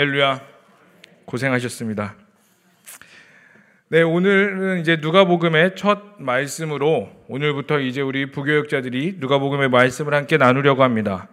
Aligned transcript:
할렐루야 0.00 0.40
고생하셨습니다. 1.26 2.14
네, 3.88 4.00
오늘은 4.00 4.80
이제 4.80 4.96
누가복음의 4.98 5.76
첫 5.76 6.14
말씀으로 6.16 7.10
오늘부터 7.28 7.80
이제 7.80 8.00
우리 8.00 8.30
부교역자들이 8.30 9.16
누가복음의 9.18 9.68
말씀을 9.68 10.14
함께 10.14 10.38
나누려고 10.38 10.84
합니다. 10.84 11.28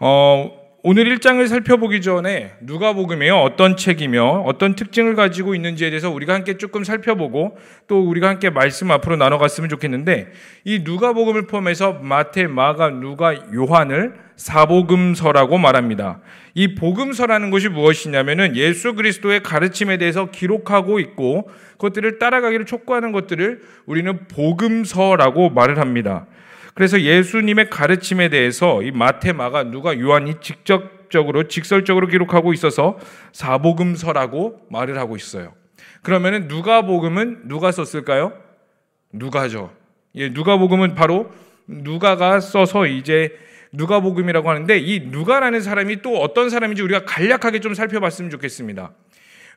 어, 0.00 0.50
오늘 0.84 1.04
1장을 1.04 1.46
살펴보기 1.46 2.00
전에 2.00 2.54
누가복음이 2.60 3.30
어떤 3.30 3.76
책이며 3.76 4.42
어떤 4.46 4.74
특징을 4.74 5.14
가지고 5.14 5.54
있는지에 5.54 5.90
대해서 5.90 6.10
우리가 6.10 6.34
함께 6.34 6.58
조금 6.58 6.82
살펴보고 6.82 7.56
또 7.86 8.02
우리가 8.02 8.28
함께 8.28 8.50
말씀 8.50 8.90
앞으로 8.90 9.14
나눠갔으면 9.14 9.70
좋겠는데 9.70 10.32
이 10.64 10.80
누가복음을 10.80 11.46
포함해서 11.46 12.00
마태, 12.02 12.48
마가, 12.48 12.90
누가, 12.90 13.32
요한을 13.54 14.14
사복음서라고 14.34 15.56
말합니다. 15.56 16.20
이 16.54 16.74
복음서라는 16.74 17.50
것이 17.50 17.68
무엇이냐면은 17.68 18.56
예수 18.56 18.94
그리스도의 18.94 19.44
가르침에 19.44 19.98
대해서 19.98 20.32
기록하고 20.32 20.98
있고 20.98 21.48
그것들을 21.74 22.18
따라가기를 22.18 22.66
촉구하는 22.66 23.12
것들을 23.12 23.60
우리는 23.86 24.26
복음서라고 24.26 25.50
말을 25.50 25.78
합니다. 25.78 26.26
그래서 26.74 27.00
예수님의 27.00 27.68
가르침에 27.70 28.28
대해서 28.28 28.82
이 28.82 28.90
마태, 28.90 29.32
마가, 29.32 29.64
누가, 29.64 29.98
요한이 29.98 30.34
직접적으로 30.40 31.48
직설적으로 31.48 32.06
기록하고 32.06 32.52
있어서 32.54 32.98
사복음서라고 33.32 34.66
말을 34.70 34.98
하고 34.98 35.16
있어요. 35.16 35.54
그러면은 36.02 36.48
누가복음은 36.48 37.48
누가 37.48 37.70
썼을까요? 37.72 38.32
누가죠. 39.12 39.72
예, 40.14 40.28
누가복음은 40.30 40.94
바로 40.94 41.30
누가가 41.66 42.40
써서 42.40 42.86
이제 42.86 43.36
누가복음이라고 43.72 44.50
하는데 44.50 44.78
이 44.78 45.00
누가라는 45.00 45.60
사람이 45.60 46.02
또 46.02 46.20
어떤 46.20 46.50
사람인지 46.50 46.82
우리가 46.82 47.04
간략하게 47.04 47.60
좀 47.60 47.74
살펴봤으면 47.74 48.30
좋겠습니다. 48.30 48.92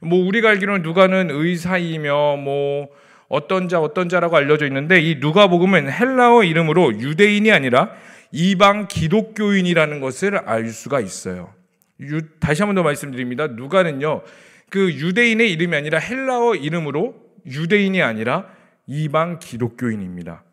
뭐 0.01 0.25
우리가 0.25 0.49
알기로는 0.49 0.81
누가는 0.81 1.29
의사이며 1.31 2.37
뭐 2.37 2.89
어떤 3.27 3.67
자 3.69 3.79
어떤 3.81 4.07
자라고 4.09 4.37
알려져 4.37 4.65
있는데 4.67 5.01
이 5.01 5.15
누가복음은 5.15 5.91
헬라어 5.91 6.43
이름으로 6.43 6.99
유대인이 6.99 7.51
아니라 7.51 7.91
이방 8.31 8.87
기독교인이라는 8.87 9.99
것을 9.99 10.37
알 10.37 10.67
수가 10.69 10.99
있어요. 11.01 11.53
유, 12.01 12.21
다시 12.39 12.61
한 12.61 12.67
번 12.69 12.75
더 12.75 12.83
말씀드립니다. 12.83 13.47
누가는요 13.47 14.21
그 14.69 14.91
유대인의 14.93 15.51
이름이 15.53 15.75
아니라 15.75 15.99
헬라어 15.99 16.55
이름으로 16.55 17.15
유대인이 17.45 18.01
아니라 18.01 18.47
이방 18.87 19.39
기독교인입니다. 19.39 20.43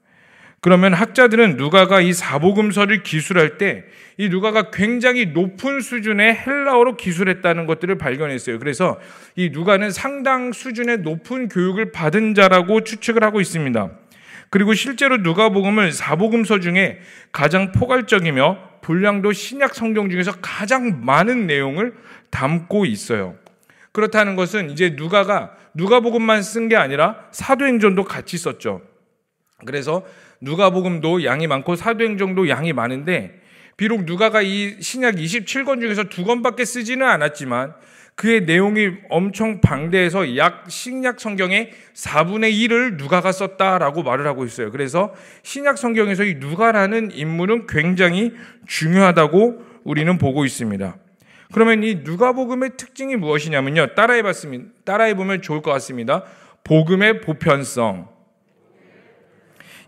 그러면 0.63 0.95
학자들은 0.95 1.57
누가가 1.57 2.01
이 2.01 2.15
사복음서를 2.15 3.03
기술할 3.03 3.59
때 3.59 3.85
이 4.19 4.29
누가가 4.29 4.71
굉장히 4.71 5.27
높은 5.27 5.81
수준의 5.81 6.37
헬라어로 6.47 6.97
기술했다는 6.97 7.67
것들을 7.67 7.97
발견했어요. 7.99 8.59
그래서 8.59 9.01
이 9.37 9.51
누가는 9.51 9.91
상당 9.91 10.53
수준의 10.53 10.99
높은 10.99 11.49
교육을 11.49 11.93
받은 11.93 12.35
자라고 12.35 12.85
추측을 12.85 13.25
하고 13.25 13.41
있습니다. 13.41 13.91
그리고 14.51 14.75
실제로 14.75 15.17
누가복음을 15.17 15.93
사복음서 15.93 16.61
중에 16.61 17.01
가장 17.33 17.73
포괄적이며 17.73 18.71
분량도 18.83 19.33
신약 19.33 19.75
성경 19.75 20.11
중에서 20.11 20.33
가장 20.43 21.05
많은 21.05 21.47
내용을 21.47 21.95
담고 22.31 22.85
있어요. 22.85 23.37
그렇다는 23.93 24.37
것은 24.37 24.71
이제 24.71 24.91
누가가 24.91 25.57
누가복음만 25.75 26.43
쓴 26.43 26.69
게 26.69 26.77
아니라 26.77 27.17
사도행전도 27.31 28.05
같이 28.05 28.37
썼죠. 28.37 28.83
그래서 29.65 30.05
누가복음도 30.43 31.25
양이 31.25 31.47
많고 31.47 31.77
사도행전도 31.77 32.48
양이 32.48 32.73
많은데 32.73 33.41
비록 33.77 34.05
누가가 34.05 34.43
이 34.43 34.77
신약 34.81 35.15
27권 35.15 35.81
중에서 35.81 36.05
두 36.05 36.25
권밖에 36.25 36.65
쓰지는 36.65 37.07
않았지만 37.07 37.75
그의 38.15 38.43
내용이 38.43 38.91
엄청 39.09 39.61
방대해서 39.61 40.37
약 40.37 40.67
신약 40.69 41.19
성경의 41.19 41.70
4분의 41.95 42.53
1을 42.53 42.97
누가가 42.97 43.33
썼다라고 43.33 44.03
말을 44.03 44.27
하고 44.27 44.45
있어요. 44.45 44.70
그래서 44.70 45.15
신약 45.43 45.79
성경에서 45.79 46.25
이 46.25 46.35
누가라는 46.35 47.13
인물은 47.13 47.67
굉장히 47.67 48.33
중요하다고 48.67 49.64
우리는 49.85 50.19
보고 50.19 50.45
있습니다. 50.45 50.97
그러면 51.53 51.83
이 51.83 52.01
누가복음의 52.03 52.73
특징이 52.77 53.17
무엇이냐면요. 53.17 53.95
따라해 53.95 54.23
봤습니다. 54.23 54.67
따라해 54.85 55.14
보면 55.14 55.42
좋을 55.42 55.63
것 55.63 55.70
같습니다. 55.73 56.24
복음의 56.64 57.20
보편성. 57.23 58.09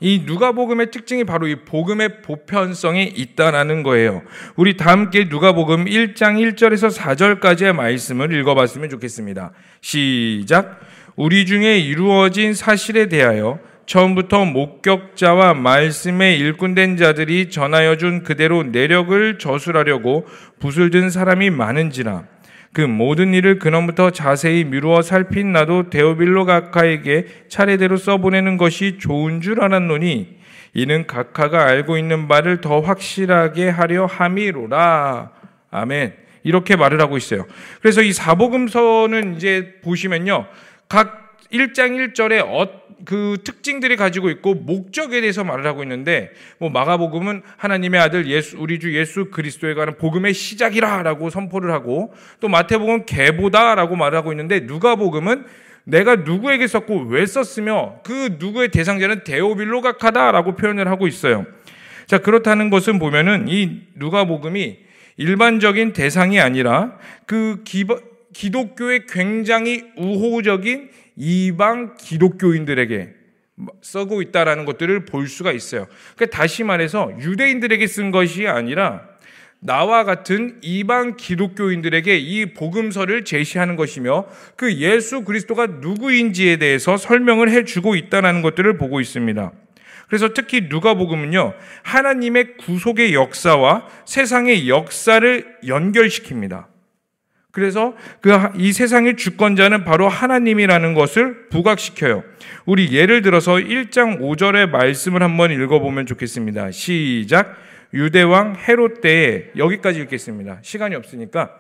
이 0.05 0.25
누가복음의 0.27 0.91
특징이 0.91 1.25
바로 1.25 1.47
이 1.47 1.55
복음의 1.65 2.21
보편성에 2.21 3.05
있다라는 3.17 3.83
거예요. 3.83 4.21
우리 4.55 4.77
다 4.77 4.93
함께 4.93 5.25
누가복음 5.31 5.87
1장 5.87 6.37
1절에서 6.37 6.95
4절까지의 6.95 7.73
말씀을 7.73 8.31
읽어봤으면 8.39 8.91
좋겠습니다. 8.91 9.53
시작. 9.81 10.79
우리 11.17 11.47
중에 11.47 11.79
이루어진 11.79 12.53
사실에 12.53 13.09
대하여 13.09 13.59
처음부터 13.87 14.45
목격자와 14.45 15.55
말씀에 15.55 16.37
일꾼된 16.37 16.99
자들이 16.99 17.49
전하여 17.49 17.97
준 17.97 18.25
그대로 18.25 18.63
내력을 18.63 19.39
저술하려고 19.39 20.27
붓을 20.61 20.91
든 20.91 21.09
사람이 21.09 21.49
많은지라 21.49 22.34
그 22.75 22.81
모든 22.81 23.33
일을 23.35 23.61
근원부터 23.61 24.11
자세히 24.11 24.65
미루어 24.65 25.01
살핀 25.01 25.53
나도 25.53 25.91
데오빌로 25.91 26.45
각하에게 26.45 27.27
차례대로 27.49 27.97
써보내는 27.97 28.57
것이 28.57 28.99
좋은 28.99 29.41
줄 29.41 29.63
알았노니 29.63 30.37
이는 30.75 31.07
각하가 31.07 31.67
알고 31.67 31.97
있는 31.97 32.27
바를 32.27 32.61
더 32.61 32.81
확실하게 32.81 33.69
하려 33.69 34.07
함이로라. 34.07 35.31
아멘. 35.71 36.15
이렇게 36.43 36.75
말을 36.75 37.01
하고 37.01 37.17
있어요. 37.17 37.47
그래서 37.81 38.03
이 38.03 38.13
사복음서는 38.13 39.37
이제 39.37 39.77
보시면요. 39.85 40.47
각 40.89 41.39
1장 41.53 42.13
1절에 42.13 42.45
어, 42.45 42.69
그 43.05 43.39
특징들이 43.45 43.97
가지고 43.97 44.31
있고 44.31 44.55
목적에 44.55 45.21
대해서 45.21 45.45
말을 45.45 45.67
하고 45.67 45.83
있는데 45.83 46.31
뭐 46.59 46.71
마가복음은 46.71 47.43
하나님의 47.57 48.01
아들 48.01 48.27
예수 48.29 48.57
우리 48.59 48.79
주 48.79 48.97
예수 48.97 49.27
그리스도에 49.31 49.75
관한 49.75 49.97
복음의 49.99 50.35
시작이라라고 50.35 51.31
선포를 51.31 51.73
하고 51.73 52.15
또 52.41 52.49
마태복음은 52.49 53.07
개보다라고 53.07 53.97
말을 53.97 54.17
하고 54.17 54.33
있는데 54.33 54.61
누가복음은 54.61 55.45
내가 55.85 56.17
누구에게 56.17 56.67
썼고 56.67 57.09
왜 57.09 57.27
썼으며 57.27 58.01
그 58.05 58.37
누구의 58.39 58.71
대상자는 58.71 59.25
데오빌로각하다라고 59.25 60.57
표현을 60.57 60.89
하고 60.89 61.07
있어요. 61.07 61.45
자 62.07 62.19
그렇다는 62.19 62.71
것은 62.71 62.99
보면은 62.99 63.47
이 63.49 63.83
누가복음이 63.97 64.79
일반적인 65.17 65.93
대상이 65.93 66.41
아니라 66.41 66.99
그 67.27 67.63
기독교의 68.33 69.07
굉장히 69.09 69.85
우호적인 69.97 70.91
이방 71.17 71.97
기독교인들에게 71.97 73.15
쓰고 73.83 74.23
있다라는 74.23 74.65
것들을 74.65 75.05
볼 75.05 75.29
수가 75.29 75.53
있어요. 75.53 75.87
그러니까 76.17 76.37
다시 76.37 76.65
말해서 76.65 77.13
유대인들에게 77.21 77.87
쓴 77.87 78.11
것이 78.11 78.47
아니라 78.49 79.09
나와 79.61 80.05
같은 80.05 80.59
이방 80.61 81.17
기독교인들에게 81.17 82.19
이 82.19 82.53
복음서를 82.53 83.25
제시하는 83.25 83.77
것이며 83.77 84.27
그 84.57 84.75
예수 84.75 85.23
그리스도가 85.25 85.67
누구인지에 85.67 86.59
대해서 86.59 86.97
설명을 86.99 87.51
해주고 87.51 87.95
있다는 87.95 88.43
것들을 88.43 88.77
보고 88.77 89.01
있습니다. 89.01 89.53
그래서 90.09 90.35
특히 90.35 90.63
누가복음은요 90.69 91.55
하나님의 91.83 92.59
구속의 92.59 93.15
역사와 93.15 93.89
세상의 94.05 94.69
역사를 94.69 95.57
연결시킵니다. 95.65 96.74
그래서 97.55 97.95
그 98.21 98.31
이 98.57 98.73
세상의 98.73 99.17
주권자는 99.17 99.85
바로 99.85 100.09
하나님이라는 100.09 100.95
것을 100.95 101.49
부각시켜요. 101.51 102.25
우리 102.67 102.93
예를 102.93 103.23
들어서 103.23 103.55
1장 103.55 104.21
5절의 104.21 104.71
말씀을 104.71 105.23
한번 105.23 105.53
읽어보면 105.53 106.07
좋겠습니다. 106.07 106.73
시작. 106.73 107.57
유대왕 107.95 108.57
헤롯 108.57 109.01
때에 109.01 109.51
여기까지 109.57 110.01
읽겠습니다. 110.01 110.59
시간이 110.63 110.97
없으니까 110.97 111.53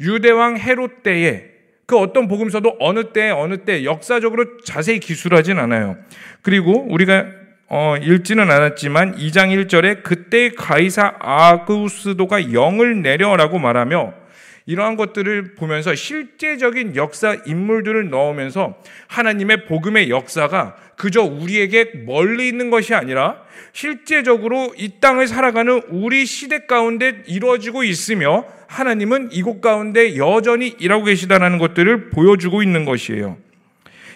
유대왕 0.00 0.56
헤롯 0.56 1.02
때에 1.02 1.50
그 1.84 1.98
어떤 1.98 2.28
복음서도 2.28 2.76
어느 2.80 3.12
때 3.12 3.28
어느 3.28 3.58
때 3.58 3.84
역사적으로 3.84 4.58
자세히 4.64 5.00
기술하진 5.00 5.58
않아요. 5.58 5.98
그리고 6.40 6.86
우리가 6.88 7.26
어, 7.68 7.96
읽지는 8.00 8.50
않았지만 8.50 9.16
2장 9.16 9.66
1절에 9.66 10.02
그때 10.02 10.50
가이사 10.50 11.14
아구스도가 11.18 12.52
영을 12.52 13.02
내려라고 13.02 13.58
말하며 13.58 14.21
이러한 14.66 14.96
것들을 14.96 15.54
보면서 15.54 15.94
실제적인 15.94 16.94
역사 16.96 17.36
인물들을 17.46 18.10
넣으면서 18.10 18.80
하나님의 19.08 19.66
복음의 19.66 20.10
역사가 20.10 20.76
그저 20.96 21.22
우리에게 21.22 22.04
멀리 22.06 22.48
있는 22.48 22.70
것이 22.70 22.94
아니라 22.94 23.42
실제적으로 23.72 24.72
이 24.76 25.00
땅을 25.00 25.26
살아가는 25.26 25.82
우리 25.88 26.26
시대 26.26 26.66
가운데 26.66 27.22
이루어지고 27.26 27.82
있으며 27.82 28.44
하나님은 28.68 29.30
이곳 29.32 29.60
가운데 29.60 30.16
여전히 30.16 30.68
일하고 30.78 31.04
계시다는 31.04 31.58
것들을 31.58 32.10
보여주고 32.10 32.62
있는 32.62 32.84
것이에요. 32.84 33.36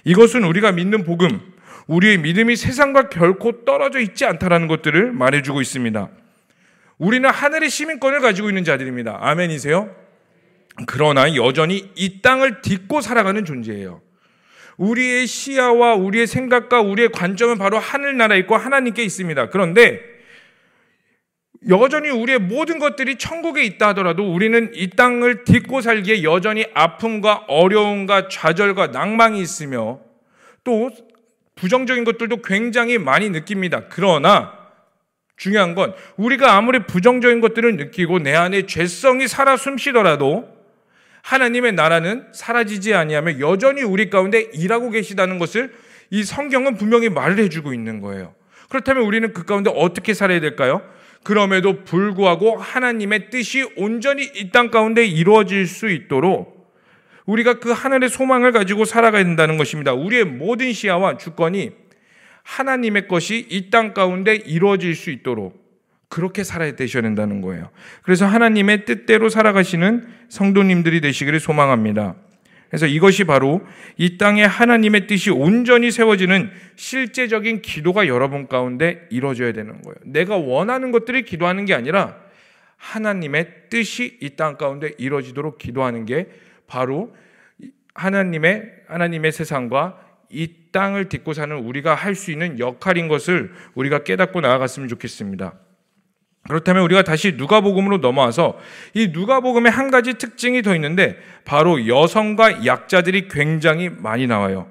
이것은 0.05 0.45
우리가 0.45 0.73
믿는 0.73 1.05
복음, 1.05 1.41
우리의 1.89 2.19
믿음이 2.19 2.55
세상과 2.55 3.09
결코 3.09 3.65
떨어져 3.65 3.99
있지 3.99 4.25
않다라는 4.25 4.69
것들을 4.69 5.13
말해주고 5.13 5.61
있습니다. 5.61 6.09
우리는 6.99 7.29
하늘의 7.29 7.69
시민권을 7.69 8.21
가지고 8.21 8.49
있는 8.49 8.65
자들입니다. 8.65 9.19
아멘이세요? 9.21 10.06
그러나 10.85 11.35
여전히 11.37 11.91
이 11.95 12.21
땅을 12.21 12.61
딛고 12.61 13.01
살아가는 13.01 13.45
존재예요. 13.45 14.03
우리의 14.77 15.27
시야와 15.27 15.95
우리의 15.95 16.27
생각과 16.27 16.83
우리의 16.83 17.11
관점은 17.11 17.57
바로 17.57 17.79
하늘나라에 17.79 18.41
있고 18.41 18.57
하나님께 18.57 19.03
있습니다. 19.03 19.49
그런데 19.49 20.03
여전히 21.69 22.11
우리의 22.11 22.39
모든 22.39 22.79
것들이 22.79 23.17
천국에 23.17 23.65
있다 23.65 23.89
하더라도 23.89 24.31
우리는 24.31 24.71
이 24.75 24.91
땅을 24.91 25.45
딛고 25.45 25.81
살기에 25.81 26.23
여전히 26.23 26.67
아픔과 26.75 27.45
어려움과 27.49 28.29
좌절과 28.29 28.89
낭망이 28.89 29.41
있으며 29.41 30.01
또 30.63 30.91
부정적인 31.55 32.05
것들도 32.05 32.43
굉장히 32.43 32.99
많이 32.99 33.31
느낍니다. 33.31 33.85
그러나 33.89 34.53
중요한 35.37 35.75
건 35.75 35.95
우리가 36.17 36.55
아무리 36.55 36.81
부정적인 36.81 37.41
것들을 37.41 37.77
느끼고 37.77 38.19
내 38.19 38.35
안에 38.35 38.67
죄성이 38.67 39.27
살아 39.27 39.57
숨쉬더라도 39.57 40.56
하나님의 41.27 41.73
나라는 41.73 42.29
사라지지 42.31 42.95
아니하며 42.95 43.41
여전히 43.41 43.83
우리 43.83 44.11
가운데 44.11 44.43
일하고 44.53 44.91
계시다는 44.91 45.41
것을 45.41 45.75
이 46.11 46.23
성경은 46.23 46.77
분명히 46.77 47.09
말을 47.09 47.39
해주고 47.41 47.75
있는 47.75 48.01
거예요. 48.01 48.33
그렇다면 48.69 49.03
우리는 49.03 49.33
그 49.33 49.45
가운데 49.45 49.69
어떻게 49.75 50.15
살아야 50.15 50.39
될까요? 50.39 50.83
그럼에도 51.25 51.83
불구하고 51.83 52.59
하나님의 52.59 53.31
뜻이 53.31 53.69
온전히 53.77 54.23
이 54.23 54.53
땅 54.53 54.71
가운데 54.71 55.05
이루어질 55.05 55.67
수 55.67 55.89
있도록 55.89 56.73
우리가 57.27 57.59
그 57.59 57.73
하늘의 57.73 58.09
소망을 58.09 58.53
가지고 58.53 58.85
살아가야 58.85 59.25
된다는 59.25 59.57
것입니다. 59.59 59.93
우리의 59.95 60.25
모든 60.25 60.73
시야와 60.73 61.17
주권이 61.17 61.73
하나님의 62.45 63.09
것이 63.09 63.45
이 63.51 63.69
땅 63.71 63.95
가운데 63.95 64.37
이루어질 64.37 64.95
수 64.95 65.11
있도록 65.11 65.66
그렇게 66.09 66.45
살아야 66.45 66.77
되셔야 66.77 67.03
된다는 67.03 67.41
거예요. 67.41 67.71
그래서 68.03 68.27
하나님의 68.27 68.85
뜻대로 68.85 69.29
살아가시는 69.29 70.07
성도님들이 70.29 71.01
되시기를 71.01 71.41
소망합니다. 71.41 72.15
그래서 72.69 72.87
이것이 72.87 73.25
바로 73.25 73.61
이 73.97 74.19
땅에 74.19 74.45
하나님의 74.45 75.07
뜻이 75.07 75.31
온전히 75.31 75.91
세워지는 75.91 76.51
실제적인 76.75 77.63
기도가 77.63 78.09
여러분 78.09 78.49
가운데 78.49 79.07
이루어져야 79.11 79.53
되는 79.53 79.81
거예요. 79.83 79.97
내가 80.05 80.37
원하는 80.37 80.91
것들을 80.91 81.23
기도하는 81.23 81.65
게 81.65 81.75
아니라 81.75 82.17
하나님의 82.77 83.69
뜻이 83.71 84.19
이 84.21 84.37
땅 84.37 84.57
가운데 84.57 84.93
이루어지도록 84.99 85.59
기도하는 85.59 86.05
게 86.07 86.29
바로 86.67 87.15
하나님의 87.95 88.71
하나님의 88.89 89.33
세상과 89.33 89.99
이 90.29 90.53
땅을 90.73 91.09
딛고 91.09 91.33
사는 91.33 91.57
우리가 91.57 91.95
할 91.95 92.15
수 92.15 92.31
있는 92.33 92.59
역할인 92.59 93.09
것을 93.09 93.53
우리가 93.75 94.03
깨닫고 94.03 94.41
나아갔으면 94.41 94.89
좋겠습니다. 94.89 95.55
그렇다면 96.49 96.83
우리가 96.85 97.03
다시 97.03 97.33
누가복음으로 97.37 97.99
넘어와서 97.99 98.59
이 98.95 99.09
누가복음의 99.13 99.71
한 99.71 99.91
가지 99.91 100.15
특징이 100.15 100.63
더 100.63 100.75
있는데 100.75 101.17
바로 101.45 101.87
여성과 101.87 102.65
약자들이 102.67 103.29
굉장히 103.29 103.89
많이 103.89 104.27
나와요. 104.27 104.71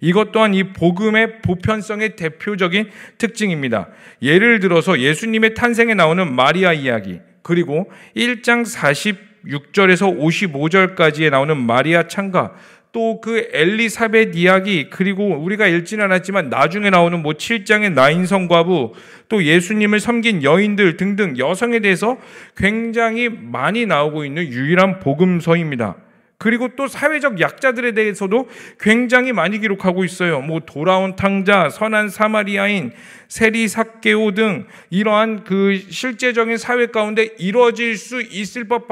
이것 0.00 0.32
또한 0.32 0.52
이 0.52 0.64
복음의 0.72 1.42
보편성의 1.42 2.16
대표적인 2.16 2.90
특징입니다. 3.18 3.88
예를 4.20 4.58
들어서 4.58 4.98
예수님의 4.98 5.54
탄생에 5.54 5.94
나오는 5.94 6.34
마리아 6.34 6.72
이야기, 6.72 7.20
그리고 7.42 7.90
1장 8.16 8.66
46절에서 8.66 10.18
55절까지에 10.18 11.30
나오는 11.30 11.56
마리아 11.56 12.08
창가, 12.08 12.52
또 12.92 13.22
그 13.22 13.48
엘리사벳 13.52 14.34
이야기 14.34 14.90
그리고 14.90 15.36
우리가 15.36 15.66
읽지는 15.66 16.04
않았지만 16.06 16.50
나중에 16.50 16.90
나오는 16.90 17.22
뭐 17.22 17.32
7장의 17.32 17.92
나인 17.92 18.26
성과부 18.26 18.92
또 19.28 19.44
예수님을 19.44 20.00
섬긴 20.00 20.42
여인들 20.42 20.96
등등 20.96 21.38
여성에 21.38 21.80
대해서 21.80 22.18
굉장히 22.56 23.28
많이 23.30 23.86
나오고 23.86 24.24
있는 24.24 24.44
유일한 24.46 25.00
복음서입니다. 25.00 25.96
그리고 26.36 26.70
또 26.74 26.88
사회적 26.88 27.40
약자들에 27.40 27.92
대해서도 27.92 28.48
굉장히 28.80 29.32
많이 29.32 29.60
기록하고 29.60 30.04
있어요. 30.04 30.40
뭐 30.40 30.58
돌아온 30.66 31.14
탕자, 31.14 31.70
선한 31.70 32.08
사마리아인, 32.08 32.90
세리 33.28 33.68
삭개오 33.68 34.32
등 34.32 34.66
이러한 34.90 35.44
그 35.44 35.80
실제적인 35.88 36.56
사회 36.56 36.86
가운데 36.86 37.30
이루어질 37.38 37.96
수 37.96 38.20
있을 38.20 38.64
법 38.64 38.88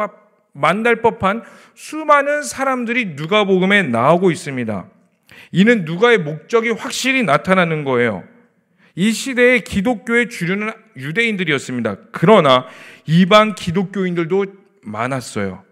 만날 0.53 0.97
법한 1.03 1.43
수많은 1.75 2.43
사람들이 2.43 3.15
누가복음에 3.17 3.83
나오고 3.85 4.31
있습니다. 4.31 4.87
이는 5.53 5.85
누가의 5.85 6.19
목적이 6.19 6.71
확실히 6.71 7.23
나타나는 7.23 7.85
거예요. 7.85 8.25
이 8.95 9.13
시대의 9.13 9.63
기독교의 9.65 10.29
주류는 10.29 10.73
유대인들이었습니다. 10.97 11.97
그러나 12.13 12.67
이방 13.07 13.55
기독교인들도 13.55 14.47
많았어요. 14.83 15.65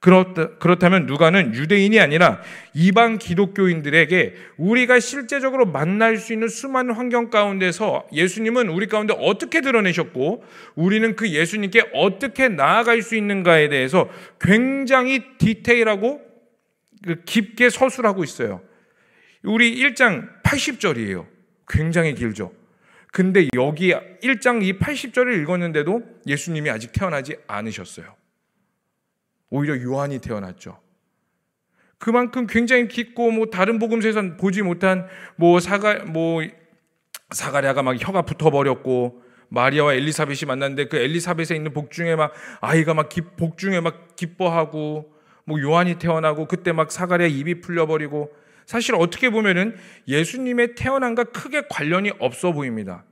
그렇다, 0.00 0.56
그렇다면 0.56 1.04
누가는 1.04 1.54
유대인이 1.54 2.00
아니라 2.00 2.40
이방 2.72 3.18
기독교인들에게 3.18 4.34
우리가 4.56 4.98
실제적으로 4.98 5.66
만날 5.66 6.16
수 6.16 6.32
있는 6.32 6.48
수많은 6.48 6.94
환경 6.94 7.28
가운데서 7.28 8.08
예수님은 8.10 8.70
우리 8.70 8.86
가운데 8.86 9.14
어떻게 9.18 9.60
드러내셨고 9.60 10.42
우리는 10.74 11.16
그 11.16 11.28
예수님께 11.28 11.90
어떻게 11.92 12.48
나아갈 12.48 13.02
수 13.02 13.14
있는가에 13.14 13.68
대해서 13.68 14.08
굉장히 14.40 15.22
디테일하고 15.36 16.22
그 17.04 17.22
깊게 17.24 17.68
서술하고 17.68 18.24
있어요. 18.24 18.62
우리 19.42 19.82
1장 19.82 20.42
80절이에요. 20.42 21.26
굉장히 21.68 22.14
길죠. 22.14 22.52
근데 23.12 23.48
여기 23.54 23.92
1장 23.92 24.62
이 24.62 24.78
80절을 24.78 25.42
읽었는데도 25.42 26.02
예수님이 26.26 26.70
아직 26.70 26.92
태어나지 26.92 27.36
않으셨어요. 27.46 28.19
오히려 29.50 29.80
요한이 29.82 30.20
태어났죠. 30.20 30.78
그만큼 31.98 32.46
굉장히 32.46 32.88
깊고 32.88 33.30
뭐 33.30 33.46
다른 33.46 33.78
복음서에선 33.78 34.38
보지 34.38 34.62
못한 34.62 35.06
뭐 35.36 35.60
사가 35.60 36.04
뭐 36.06 36.42
사가랴가 37.30 37.82
막 37.82 37.96
혀가 38.00 38.22
붙어 38.22 38.50
버렸고 38.50 39.22
마리아와 39.50 39.94
엘리사벳이 39.94 40.46
만났는데 40.46 40.86
그 40.86 40.96
엘리사벳에 40.96 41.56
있는 41.56 41.72
복 41.72 41.90
중에 41.90 42.16
막 42.16 42.32
아이가 42.60 42.94
막복 42.94 43.58
중에 43.58 43.80
막 43.80 44.16
기뻐하고 44.16 45.12
뭐 45.44 45.60
요한이 45.60 45.98
태어나고 45.98 46.46
그때 46.46 46.72
막 46.72 46.90
사가랴 46.90 47.26
입이 47.26 47.60
풀려 47.60 47.86
버리고 47.86 48.32
사실 48.64 48.94
어떻게 48.94 49.30
보면은 49.30 49.76
예수님의 50.06 50.76
태어남과 50.76 51.24
크게 51.24 51.64
관련이 51.68 52.12
없어 52.20 52.52
보입니다. 52.52 53.04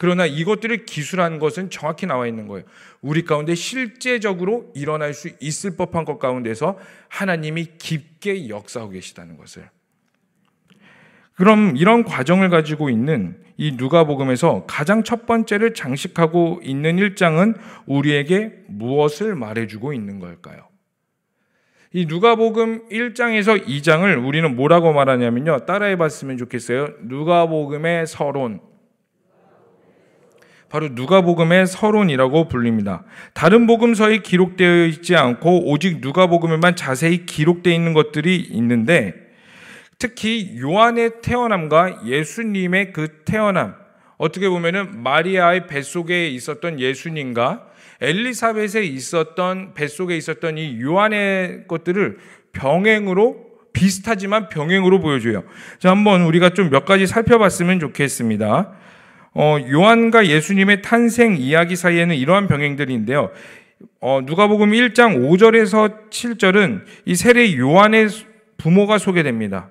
그러나 0.00 0.24
이것들을 0.24 0.86
기술한 0.86 1.38
것은 1.38 1.68
정확히 1.68 2.06
나와 2.06 2.26
있는 2.26 2.48
거예요. 2.48 2.64
우리 3.02 3.22
가운데 3.22 3.54
실제적으로 3.54 4.72
일어날 4.74 5.12
수 5.12 5.28
있을 5.40 5.76
법한 5.76 6.06
것 6.06 6.18
가운데서 6.18 6.78
하나님이 7.08 7.72
깊게 7.76 8.48
역사하고 8.48 8.92
계시다는 8.92 9.36
것을. 9.36 9.68
그럼 11.34 11.76
이런 11.76 12.04
과정을 12.04 12.48
가지고 12.48 12.88
있는 12.88 13.36
이 13.58 13.72
누가복음에서 13.72 14.64
가장 14.66 15.04
첫 15.04 15.26
번째를 15.26 15.74
장식하고 15.74 16.60
있는 16.64 16.96
일장은 16.96 17.56
우리에게 17.84 18.54
무엇을 18.68 19.34
말해주고 19.34 19.92
있는 19.92 20.18
걸까요? 20.18 20.66
이 21.92 22.06
누가복음 22.06 22.88
1장에서 22.88 23.66
2장을 23.66 24.26
우리는 24.26 24.56
뭐라고 24.56 24.94
말하냐면요. 24.94 25.66
따라해 25.66 25.96
봤으면 25.96 26.38
좋겠어요. 26.38 26.88
누가복음의 27.02 28.06
서론, 28.06 28.69
바로 30.70 30.88
누가복음의 30.92 31.66
서론이라고 31.66 32.48
불립니다. 32.48 33.02
다른 33.34 33.66
복음서에 33.66 34.18
기록되어 34.18 34.86
있지 34.86 35.16
않고 35.16 35.68
오직 35.70 35.98
누가복음에만 36.00 36.76
자세히 36.76 37.26
기록되어 37.26 37.74
있는 37.74 37.92
것들이 37.92 38.36
있는데 38.36 39.14
특히 39.98 40.56
요한의 40.60 41.20
태어남과 41.22 42.02
예수님의 42.06 42.92
그 42.92 43.08
태어남 43.24 43.74
어떻게 44.16 44.48
보면은 44.48 45.02
마리아의 45.02 45.66
뱃속에 45.66 46.28
있었던 46.28 46.78
예수님과 46.78 47.66
엘리사벳에 48.00 48.84
있었던 48.84 49.74
뱃속에 49.74 50.16
있었던 50.16 50.56
이 50.56 50.80
요한의 50.80 51.64
것들을 51.66 52.18
병행으로 52.52 53.50
비슷하지만 53.72 54.48
병행으로 54.48 55.00
보여줘요. 55.00 55.44
자, 55.78 55.90
한번 55.90 56.22
우리가 56.22 56.50
좀 56.50 56.70
몇 56.70 56.84
가지 56.84 57.06
살펴봤으면 57.06 57.80
좋겠습니다. 57.80 58.72
어, 59.34 59.58
요한과 59.70 60.26
예수님의 60.26 60.82
탄생 60.82 61.36
이야기 61.36 61.76
사이에는 61.76 62.14
이러한 62.16 62.48
병행들인데요. 62.48 63.30
어, 64.00 64.20
누가복음 64.24 64.72
1장 64.72 65.28
5절에서 65.28 66.10
7절은 66.10 66.84
이 67.06 67.14
세례 67.14 67.56
요한의 67.56 68.08
부모가 68.56 68.98
소개됩니다. 68.98 69.70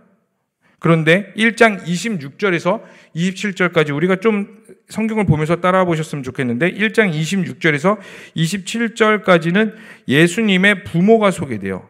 그런데 0.79 1.33
1장 1.35 1.83
26절에서 1.83 2.81
27절까지 3.15 3.93
우리가 3.93 4.17
좀 4.17 4.59
성경을 4.87 5.25
보면서 5.25 5.57
따라 5.57 5.83
보셨으면 5.85 6.23
좋겠는데 6.23 6.71
1장 6.73 7.13
26절에서 7.13 7.97
27절까지는 8.35 9.75
예수님의 10.07 10.85
부모가 10.85 11.31
소개돼요. 11.31 11.87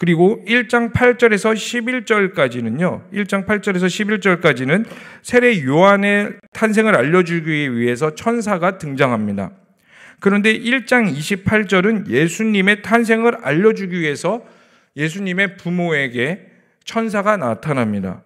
그리고 0.00 0.42
1장 0.46 0.94
8절에서 0.94 1.52
11절까지는요. 1.52 3.10
1장 3.12 3.44
8절에서 3.44 3.84
11절까지는 3.84 4.86
세례 5.20 5.62
요한의 5.62 6.38
탄생을 6.54 6.96
알려주기 6.96 7.76
위해서 7.76 8.14
천사가 8.14 8.78
등장합니다. 8.78 9.50
그런데 10.18 10.58
1장 10.58 11.14
28절은 11.14 12.08
예수님의 12.08 12.80
탄생을 12.80 13.44
알려주기 13.44 14.00
위해서 14.00 14.42
예수님의 14.96 15.58
부모에게 15.58 16.46
천사가 16.84 17.36
나타납니다. 17.36 18.22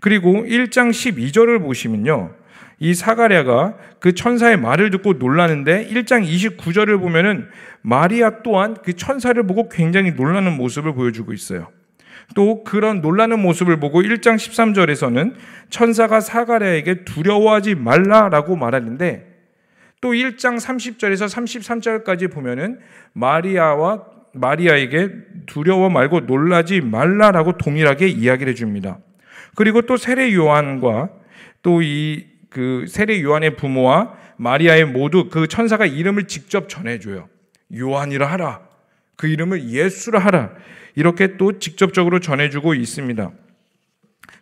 그리고 0.00 0.32
1장 0.32 0.90
12절을 0.90 1.60
보시면요. 1.62 2.34
이 2.78 2.94
사가랴가 2.94 3.76
그 4.00 4.14
천사의 4.14 4.58
말을 4.58 4.90
듣고 4.90 5.14
놀라는데 5.14 5.88
1장 5.88 6.26
29절을 6.26 7.00
보면은 7.00 7.48
마리아 7.82 8.42
또한 8.42 8.76
그 8.82 8.94
천사를 8.94 9.40
보고 9.46 9.68
굉장히 9.68 10.12
놀라는 10.12 10.56
모습을 10.56 10.94
보여주고 10.94 11.32
있어요. 11.32 11.68
또 12.34 12.64
그런 12.64 13.00
놀라는 13.00 13.40
모습을 13.40 13.78
보고 13.78 14.02
1장 14.02 14.36
13절에서는 14.36 15.34
천사가 15.70 16.20
사가랴에게 16.20 17.04
두려워하지 17.04 17.74
말라라고 17.74 18.56
말하는데 18.56 19.32
또 20.00 20.12
1장 20.12 20.58
30절에서 20.58 21.26
33절까지 21.26 22.32
보면은 22.32 22.78
마리아와 23.12 24.04
마리아에게 24.32 25.10
두려워 25.46 25.90
말고 25.90 26.20
놀라지 26.20 26.80
말라라고 26.80 27.56
동일하게 27.56 28.08
이야기를 28.08 28.50
해 28.50 28.54
줍니다. 28.54 28.98
그리고 29.54 29.82
또 29.82 29.96
세례 29.96 30.34
요한과 30.34 31.10
또 31.62 31.80
이 31.80 32.33
그 32.54 32.84
세례 32.86 33.20
요한의 33.20 33.56
부모와 33.56 34.14
마리아의 34.36 34.84
모두 34.84 35.28
그 35.28 35.48
천사가 35.48 35.86
이름을 35.86 36.28
직접 36.28 36.68
전해줘요. 36.68 37.28
요한이라 37.76 38.30
하라. 38.30 38.60
그 39.16 39.26
이름을 39.26 39.70
예수라 39.70 40.20
하라. 40.20 40.52
이렇게 40.94 41.36
또 41.36 41.58
직접적으로 41.58 42.20
전해주고 42.20 42.74
있습니다. 42.74 43.32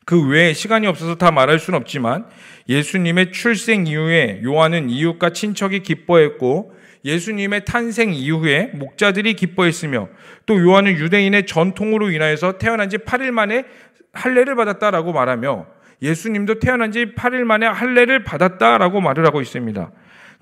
그 0.05 0.29
외에 0.29 0.53
시간이 0.53 0.87
없어서 0.87 1.15
다 1.15 1.31
말할 1.31 1.59
수는 1.59 1.79
없지만 1.81 2.27
예수님의 2.69 3.33
출생 3.33 3.87
이후에 3.87 4.43
요한은 4.45 4.91
이웃과 4.91 5.31
친척이 5.31 5.81
기뻐했고 5.81 6.77
예수님의 7.07 7.65
탄생 7.65 8.13
이후에 8.13 8.73
목자들이 8.75 9.35
기뻐했으며 9.35 10.11
또 10.45 10.61
요한은 10.61 10.93
유대인의 10.99 11.47
전통으로 11.47 12.11
인하여서 12.11 12.59
태어난 12.59 12.91
지 12.91 12.99
8일 12.99 13.31
만에 13.31 13.65
할례를 14.13 14.55
받았다라고 14.55 15.15
말하며 15.15 15.67
예수님도 16.03 16.59
태어난 16.59 16.91
지 16.91 17.15
8일 17.15 17.45
만에 17.45 17.67
할례를 17.67 18.25
받았다라고 18.25 19.01
말을 19.01 19.25
하고 19.25 19.41
있습니다. 19.41 19.91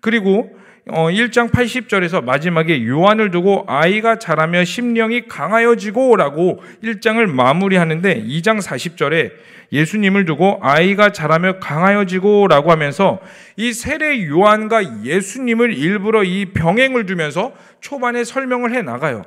그리고 0.00 0.58
1장 0.88 1.48
어, 1.48 1.50
80절에서 1.50 2.24
마지막에 2.24 2.86
요한을 2.86 3.30
두고 3.30 3.64
아이가 3.68 4.18
자라며 4.18 4.64
심령이 4.64 5.28
강하여지고 5.28 6.16
라고 6.16 6.62
1장을 6.82 7.24
마무리하는데 7.26 8.24
2장 8.24 8.60
40절에 8.62 9.32
예수님을 9.72 10.24
두고 10.24 10.58
아이가 10.62 11.12
자라며 11.12 11.58
강하여지고 11.60 12.48
라고 12.48 12.72
하면서 12.72 13.20
이 13.56 13.72
세례 13.72 14.26
요한과 14.26 15.04
예수님을 15.04 15.74
일부러 15.74 16.24
이 16.24 16.46
병행을 16.46 17.06
두면서 17.06 17.52
초반에 17.80 18.24
설명을 18.24 18.74
해 18.74 18.82
나가요. 18.82 19.22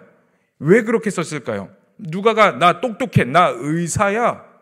왜 0.60 0.82
그렇게 0.82 1.10
썼을까요? 1.10 1.70
누가가 1.98 2.58
나 2.58 2.82
똑똑해, 2.82 3.24
나 3.26 3.54
의사야. 3.56 4.53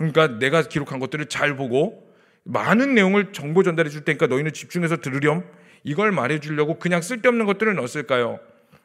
그러니까 0.00 0.38
내가 0.38 0.62
기록한 0.62 0.98
것들을 0.98 1.26
잘 1.26 1.56
보고 1.56 2.10
많은 2.44 2.94
내용을 2.94 3.32
정보 3.32 3.62
전달해 3.62 3.90
줄 3.90 4.02
테니까 4.02 4.28
너희는 4.28 4.54
집중해서 4.54 4.96
들으렴. 4.96 5.44
이걸 5.84 6.10
말해 6.10 6.40
주려고 6.40 6.78
그냥 6.78 7.02
쓸데없는 7.02 7.44
것들을 7.44 7.74
넣었을까요? 7.74 8.40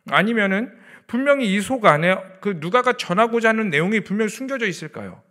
아니면은 0.09 0.71
분명히 1.07 1.53
이 1.53 1.61
속 1.61 1.85
안에 1.85 2.17
그 2.41 2.57
누가가 2.59 2.93
전하고자 2.93 3.49
하는 3.49 3.69
내용이 3.69 4.01
분명히 4.01 4.29
숨겨져 4.29 4.67
있을까요? 4.67 5.21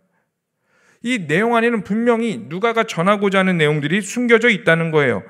이 1.03 1.27
내용 1.27 1.55
안에는 1.55 1.83
분명히 1.83 2.45
누가가 2.49 2.83
전하고자 2.83 3.39
하는 3.39 3.57
내용들이 3.57 4.01
숨겨져 4.01 4.49
있다는 4.49 4.89
거예요. 4.89 5.21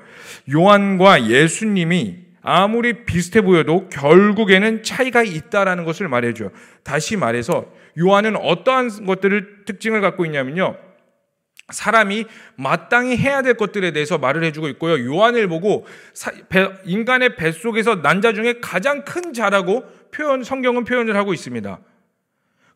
요한과 0.50 1.28
예수님이 1.28 2.24
아무리 2.40 3.04
비슷해 3.04 3.42
보여도 3.42 3.90
결국에는 3.90 4.82
차이가 4.82 5.22
있다라는 5.22 5.84
것을 5.84 6.08
말해줘요. 6.08 6.50
다시 6.82 7.16
말해서 7.18 7.70
요한은 7.98 8.36
어떠한 8.36 9.06
것들을 9.06 9.64
특징을 9.64 10.00
갖고 10.00 10.24
있냐면요. 10.26 10.76
사람이 11.70 12.26
마땅히 12.56 13.16
해야 13.16 13.42
될 13.42 13.54
것들에 13.54 13.90
대해서 13.90 14.18
말을 14.18 14.44
해주고 14.44 14.68
있고요. 14.68 15.04
요한을 15.04 15.48
보고 15.48 15.84
인간의 16.84 17.34
뱃속에서 17.36 18.02
난 18.02 18.20
자 18.20 18.32
중에 18.32 18.60
가장 18.60 19.04
큰 19.04 19.32
자라고 19.32 19.84
표현, 20.12 20.44
성경은 20.44 20.84
표현을 20.84 21.16
하고 21.16 21.34
있습니다. 21.34 21.78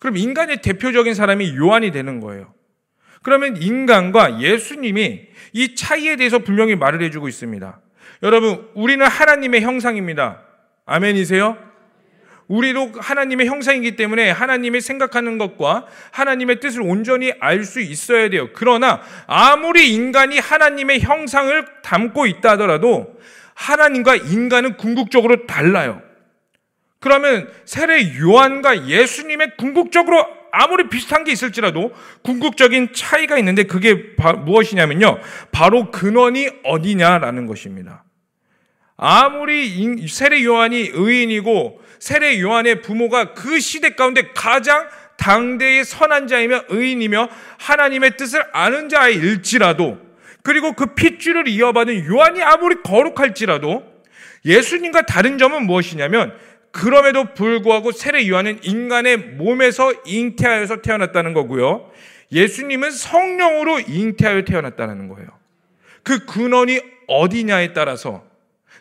그럼 0.01 0.17
인간의 0.17 0.63
대표적인 0.63 1.15
사람이 1.15 1.57
요한이 1.57 1.93
되는 1.93 2.19
거예요. 2.21 2.53
그러면 3.23 3.57
인간과 3.59 4.41
예수님이 4.41 5.29
이 5.53 5.75
차이에 5.77 6.17
대해서 6.17 6.39
분명히 6.41 6.75
말을 6.75 7.03
해주고 7.03 7.29
있습니다. 7.29 7.81
여러분, 8.23 8.69
우리는 8.75 9.07
하나님의 9.07 9.61
형상입니다. 9.61 10.43
아멘이세요? 10.87 11.57
우리도 12.51 12.95
하나님의 12.99 13.47
형상이기 13.47 13.95
때문에 13.95 14.29
하나님의 14.31 14.81
생각하는 14.81 15.39
것과 15.39 15.87
하나님의 16.11 16.59
뜻을 16.59 16.83
온전히 16.83 17.33
알 17.39 17.65
수 17.65 17.79
있어야 17.81 18.29
돼요. 18.29 18.49
그러나 18.55 19.01
아무리 19.27 19.95
인간이 19.95 20.39
하나님의 20.39 21.01
형상을 21.01 21.65
담고 21.83 22.27
있다 22.27 22.53
하더라도 22.53 23.15
하나님과 23.55 24.17
인간은 24.17 24.77
궁극적으로 24.77 25.47
달라요. 25.47 26.03
그러면 26.99 27.49
세례 27.67 28.19
요한과 28.19 28.89
예수님의 28.89 29.57
궁극적으로 29.57 30.27
아무리 30.51 30.89
비슷한 30.89 31.23
게 31.23 31.31
있을지라도 31.31 31.93
궁극적인 32.23 32.95
차이가 32.95 33.39
있는데 33.39 33.63
그게 33.63 33.95
무엇이냐면요. 34.45 35.21
바로 35.53 35.93
근원이 35.93 36.49
어디냐라는 36.65 37.47
것입니다. 37.47 38.03
아무리 39.03 40.07
세례 40.09 40.45
요한이 40.45 40.91
의인이고 40.93 41.81
세례 41.99 42.39
요한의 42.39 42.83
부모가 42.83 43.33
그 43.33 43.59
시대 43.59 43.95
가운데 43.95 44.31
가장 44.35 44.89
당대의 45.17 45.87
선한 45.87 46.27
자이며 46.27 46.65
의인이며 46.69 47.31
하나님의 47.59 48.19
뜻을 48.19 48.45
아는 48.53 48.91
자일지라도 48.91 49.99
그리고 50.43 50.75
그 50.75 50.95
핏줄을 50.95 51.49
이어받은 51.49 52.07
요한이 52.07 52.43
아무리 52.43 52.77
거룩할지라도 52.83 53.85
예수님과 54.45 55.03
다른 55.03 55.39
점은 55.39 55.65
무엇이냐면 55.65 56.37
그럼에도 56.71 57.33
불구하고 57.33 57.93
세례 57.93 58.29
요한은 58.29 58.61
인간의 58.63 59.17
몸에서 59.17 59.95
잉태하여서 60.05 60.83
태어났다는 60.83 61.33
거고요. 61.33 61.91
예수님은 62.33 62.91
성령으로 62.91 63.81
잉태하여 63.81 64.45
태어났다는 64.45 65.09
거예요. 65.09 65.29
그 66.03 66.27
근원이 66.27 66.81
어디냐에 67.07 67.73
따라서 67.73 68.30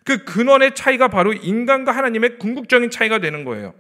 그 0.10 0.24
근원의 0.24 0.74
차이가 0.74 1.08
바로 1.08 1.34
인간과 1.34 1.92
하나님의 1.92 2.40
궁극적인 2.40 2.90
차이가 2.90 3.20
되는 3.20 3.44
거예요. 3.44 3.76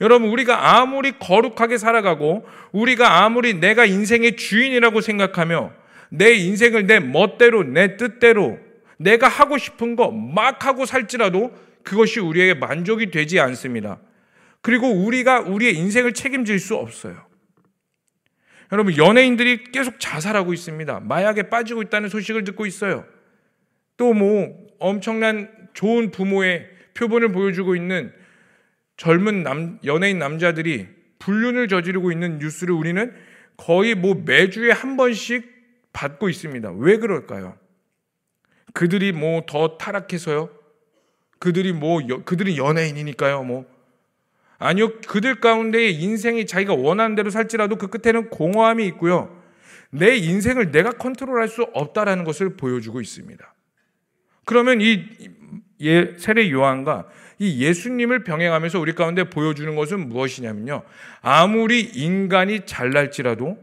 여러분, 0.00 0.28
우리가 0.28 0.76
아무리 0.78 1.18
거룩하게 1.18 1.78
살아가고, 1.78 2.46
우리가 2.70 3.24
아무리 3.24 3.54
내가 3.54 3.86
인생의 3.86 4.36
주인이라고 4.36 5.00
생각하며, 5.00 5.72
내 6.10 6.32
인생을 6.34 6.86
내 6.86 7.00
멋대로, 7.00 7.64
내 7.64 7.96
뜻대로, 7.96 8.60
내가 8.98 9.26
하고 9.26 9.58
싶은 9.58 9.96
거 9.96 10.12
막 10.12 10.64
하고 10.64 10.86
살지라도 10.86 11.52
그것이 11.82 12.20
우리에게 12.20 12.54
만족이 12.54 13.10
되지 13.10 13.40
않습니다. 13.40 13.98
그리고 14.60 14.88
우리가 14.88 15.40
우리의 15.40 15.74
인생을 15.74 16.14
책임질 16.14 16.60
수 16.60 16.76
없어요. 16.76 17.16
여러분, 18.70 18.96
연예인들이 18.96 19.64
계속 19.72 19.98
자살하고 19.98 20.52
있습니다. 20.52 21.00
마약에 21.00 21.48
빠지고 21.48 21.82
있다는 21.82 22.10
소식을 22.10 22.44
듣고 22.44 22.64
있어요. 22.64 23.04
또 23.96 24.12
뭐 24.12 24.65
엄청난 24.78 25.68
좋은 25.74 26.10
부모의 26.10 26.68
표본을 26.94 27.32
보여주고 27.32 27.76
있는 27.76 28.12
젊은 28.96 29.42
남, 29.42 29.78
연예인 29.84 30.18
남자들이 30.18 30.88
불륜을 31.18 31.68
저지르고 31.68 32.12
있는 32.12 32.38
뉴스를 32.38 32.74
우리는 32.74 33.12
거의 33.56 33.94
뭐 33.94 34.14
매주에 34.14 34.70
한 34.70 34.96
번씩 34.96 35.50
받고 35.92 36.28
있습니다. 36.28 36.72
왜 36.78 36.98
그럴까요? 36.98 37.56
그들이 38.72 39.12
뭐 39.12 39.42
더 39.46 39.78
타락해서요? 39.78 40.50
그들이 41.38 41.72
뭐 41.72 42.00
그들이 42.24 42.58
연예인이니까요, 42.58 43.42
뭐 43.44 43.66
아니요 44.58 44.98
그들 45.00 45.40
가운데 45.40 45.88
인생이 45.90 46.46
자기가 46.46 46.74
원하는 46.74 47.14
대로 47.14 47.30
살지라도 47.30 47.76
그 47.76 47.88
끝에는 47.88 48.30
공허함이 48.30 48.86
있고요. 48.88 49.34
내 49.90 50.16
인생을 50.16 50.72
내가 50.72 50.92
컨트롤할 50.92 51.48
수 51.48 51.62
없다라는 51.72 52.24
것을 52.24 52.56
보여주고 52.56 53.00
있습니다. 53.00 53.54
그러면 54.46 54.80
이 54.80 55.04
예, 55.82 56.14
세례 56.16 56.50
요한과 56.50 57.06
이 57.38 57.62
예수님을 57.62 58.24
병행하면서 58.24 58.80
우리 58.80 58.94
가운데 58.94 59.24
보여주는 59.28 59.76
것은 59.76 60.08
무엇이냐면요. 60.08 60.82
아무리 61.20 61.80
인간이 61.82 62.64
잘날지라도 62.64 63.58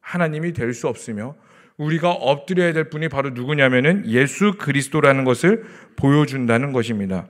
하나님이 0.00 0.52
될 0.52 0.72
수 0.72 0.86
없으며 0.86 1.34
우리가 1.76 2.12
엎드려야 2.12 2.72
될 2.72 2.88
분이 2.88 3.08
바로 3.08 3.30
누구냐면은 3.30 4.06
예수 4.06 4.54
그리스도라는 4.56 5.24
것을 5.24 5.64
보여준다는 5.96 6.72
것입니다. 6.72 7.28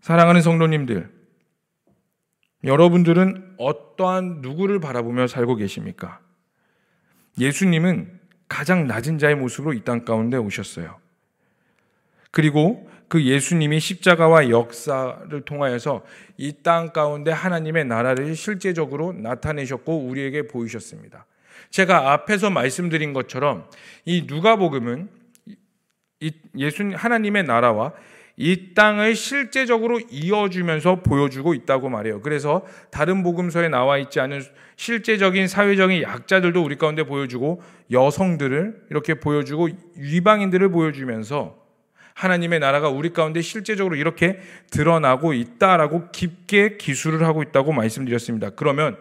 사랑하는 0.00 0.42
성도님들, 0.42 1.10
여러분들은 2.62 3.56
어떠한 3.58 4.40
누구를 4.42 4.78
바라보며 4.80 5.26
살고 5.26 5.56
계십니까? 5.56 6.20
예수님은 7.38 8.20
가장 8.54 8.86
낮은 8.86 9.18
자의 9.18 9.34
모습으로 9.34 9.72
이 9.72 9.80
땅 9.80 10.04
가운데 10.04 10.36
오셨어요. 10.36 10.96
그리고 12.30 12.88
그 13.08 13.24
예수님이 13.24 13.80
십자가와 13.80 14.48
역사를 14.48 15.40
통하여서 15.44 16.04
이 16.38 16.62
땅 16.62 16.92
가운데 16.92 17.32
하나님의 17.32 17.84
나라를 17.84 18.36
실제적으로 18.36 19.12
나타내셨고 19.12 20.06
우리에게 20.06 20.46
보이셨습니다. 20.46 21.26
제가 21.70 22.12
앞에서 22.12 22.50
말씀드린 22.50 23.12
것처럼 23.12 23.68
이 24.04 24.24
누가복음은 24.28 25.08
예수 26.56 26.92
하나님의 26.94 27.42
나라와 27.42 27.92
이 28.36 28.74
땅을 28.74 29.14
실제적으로 29.14 30.00
이어주면서 30.10 31.02
보여주고 31.02 31.54
있다고 31.54 31.88
말해요. 31.88 32.20
그래서 32.20 32.66
다른 32.90 33.22
복음서에 33.22 33.68
나와 33.68 33.98
있지 33.98 34.18
않은 34.20 34.42
실제적인 34.76 35.46
사회적인 35.46 36.02
약자들도 36.02 36.62
우리 36.62 36.76
가운데 36.76 37.04
보여주고 37.04 37.62
여성들을 37.92 38.86
이렇게 38.90 39.14
보여주고 39.14 39.68
이방인들을 39.96 40.68
보여주면서 40.70 41.62
하나님의 42.14 42.60
나라가 42.60 42.88
우리 42.88 43.12
가운데 43.12 43.40
실제적으로 43.40 43.96
이렇게 43.96 44.40
드러나고 44.70 45.32
있다라고 45.32 46.10
깊게 46.10 46.76
기술을 46.76 47.24
하고 47.24 47.42
있다고 47.42 47.72
말씀드렸습니다. 47.72 48.50
그러면 48.50 48.96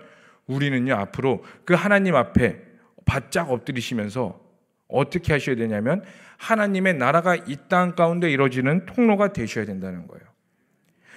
우리는요, 0.47 0.95
앞으로 0.95 1.43
그 1.63 1.73
하나님 1.73 2.15
앞에 2.15 2.61
바짝 3.05 3.51
엎드리시면서 3.51 4.39
어떻게 4.87 5.33
하셔야 5.33 5.55
되냐면 5.55 6.03
하나님의 6.43 6.95
나라가 6.95 7.35
이 7.35 7.55
땅 7.69 7.95
가운데 7.95 8.29
이루어지는 8.29 8.85
통로가 8.85 9.31
되셔야 9.33 9.65
된다는 9.65 10.07
거예요. 10.07 10.23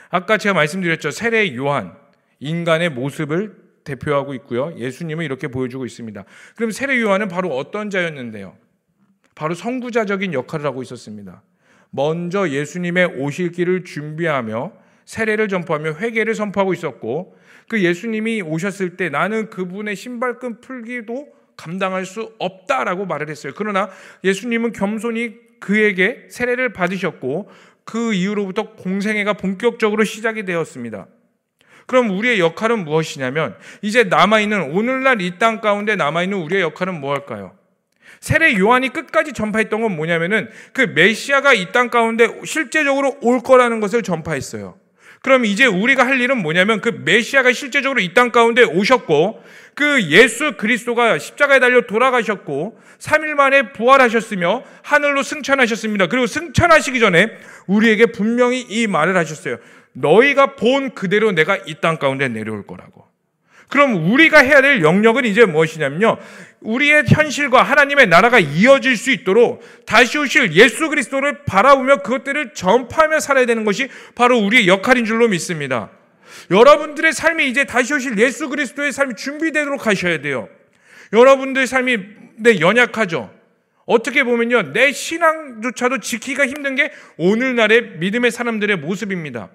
아까 0.08 0.38
제가 0.38 0.54
말씀드렸죠. 0.54 1.10
세례 1.10 1.54
요한 1.56 1.94
인간의 2.38 2.90
모습을 2.90 3.56
대표하고 3.82 4.34
있고요. 4.34 4.72
예수님을 4.76 5.24
이렇게 5.24 5.48
보여주고 5.48 5.84
있습니다. 5.84 6.24
그럼 6.56 6.70
세례 6.70 7.00
요한은 7.00 7.28
바로 7.28 7.56
어떤 7.56 7.90
자였는데요? 7.90 8.56
바로 9.34 9.54
선구자적인 9.54 10.32
역할을 10.32 10.64
하고 10.64 10.82
있었습니다. 10.82 11.42
먼저 11.90 12.48
예수님의 12.48 13.20
오실 13.20 13.52
길을 13.52 13.84
준비하며 13.84 14.72
세례를 15.04 15.48
전파하며 15.48 15.94
회개를 15.94 16.34
선포하고 16.34 16.72
있었고 16.72 17.36
그 17.68 17.82
예수님이 17.82 18.42
오셨을 18.42 18.96
때 18.96 19.08
나는 19.08 19.50
그분의 19.50 19.96
신발끈 19.96 20.60
풀기도 20.60 21.28
감당할 21.56 22.04
수 22.06 22.32
없다라고 22.38 23.06
말을 23.06 23.28
했어요. 23.30 23.52
그러나 23.56 23.88
예수님은 24.24 24.72
겸손히 24.72 25.34
그에게 25.60 26.26
세례를 26.28 26.72
받으셨고 26.72 27.50
그 27.84 28.12
이후로부터 28.14 28.74
공생애가 28.74 29.34
본격적으로 29.34 30.04
시작이 30.04 30.44
되었습니다. 30.44 31.06
그럼 31.86 32.10
우리의 32.10 32.40
역할은 32.40 32.84
무엇이냐면 32.84 33.56
이제 33.80 34.04
남아있는 34.04 34.72
오늘날 34.72 35.22
이 35.22 35.38
땅 35.38 35.60
가운데 35.60 35.94
남아있는 35.96 36.36
우리의 36.38 36.62
역할은 36.62 37.00
무엇일까요? 37.00 37.56
세례 38.20 38.56
요한이 38.58 38.88
끝까지 38.88 39.32
전파했던 39.32 39.82
건 39.82 39.94
뭐냐면은 39.94 40.48
그 40.72 40.80
메시아가 40.82 41.54
이 41.54 41.70
땅 41.72 41.88
가운데 41.90 42.28
실제적으로 42.44 43.16
올 43.22 43.40
거라는 43.40 43.78
것을 43.80 44.02
전파했어요. 44.02 44.78
그럼 45.22 45.44
이제 45.44 45.66
우리가 45.66 46.06
할 46.06 46.20
일은 46.20 46.38
뭐냐면 46.42 46.80
그 46.80 46.88
메시아가 47.04 47.52
실제적으로 47.52 48.00
이 48.00 48.14
땅 48.14 48.30
가운데 48.32 48.62
오셨고 48.64 49.42
그 49.76 50.04
예수 50.04 50.56
그리스도가 50.56 51.18
십자가에 51.18 51.60
달려 51.60 51.82
돌아가셨고 51.82 52.80
3일 52.98 53.34
만에 53.34 53.72
부활하셨으며 53.72 54.64
하늘로 54.82 55.22
승천하셨습니다. 55.22 56.06
그리고 56.06 56.26
승천하시기 56.26 56.98
전에 56.98 57.28
우리에게 57.66 58.06
분명히 58.06 58.62
이 58.62 58.86
말을 58.86 59.14
하셨어요. 59.18 59.58
너희가 59.92 60.56
본 60.56 60.94
그대로 60.94 61.30
내가 61.32 61.58
이 61.66 61.74
땅 61.74 61.98
가운데 61.98 62.26
내려올 62.28 62.66
거라고. 62.66 63.04
그럼 63.68 64.10
우리가 64.12 64.38
해야 64.38 64.62
될 64.62 64.80
영역은 64.80 65.26
이제 65.26 65.44
무엇이냐면요. 65.44 66.16
우리의 66.60 67.04
현실과 67.08 67.62
하나님의 67.62 68.06
나라가 68.06 68.38
이어질 68.38 68.96
수 68.96 69.10
있도록 69.10 69.62
다시 69.84 70.16
오실 70.16 70.54
예수 70.54 70.88
그리스도를 70.88 71.44
바라보며 71.44 71.98
그것들을 71.98 72.54
전파하며 72.54 73.20
살아야 73.20 73.44
되는 73.44 73.64
것이 73.66 73.90
바로 74.14 74.38
우리의 74.38 74.68
역할인 74.68 75.04
줄로 75.04 75.28
믿습니다. 75.28 75.90
여러분들의 76.50 77.12
삶이 77.12 77.48
이제 77.48 77.64
다시 77.64 77.94
오실 77.94 78.18
예수 78.18 78.48
그리스도의 78.48 78.92
삶이 78.92 79.14
준비되도록 79.14 79.86
하셔야 79.86 80.20
돼요. 80.20 80.48
여러분들의 81.12 81.66
삶이 81.66 81.98
네, 82.38 82.60
연약하죠. 82.60 83.34
어떻게 83.86 84.24
보면요. 84.24 84.72
내 84.72 84.92
신앙조차도 84.92 86.00
지키기가 86.00 86.46
힘든 86.46 86.74
게 86.74 86.92
오늘날의 87.16 87.98
믿음의 87.98 88.30
사람들의 88.30 88.76
모습입니다. 88.78 89.50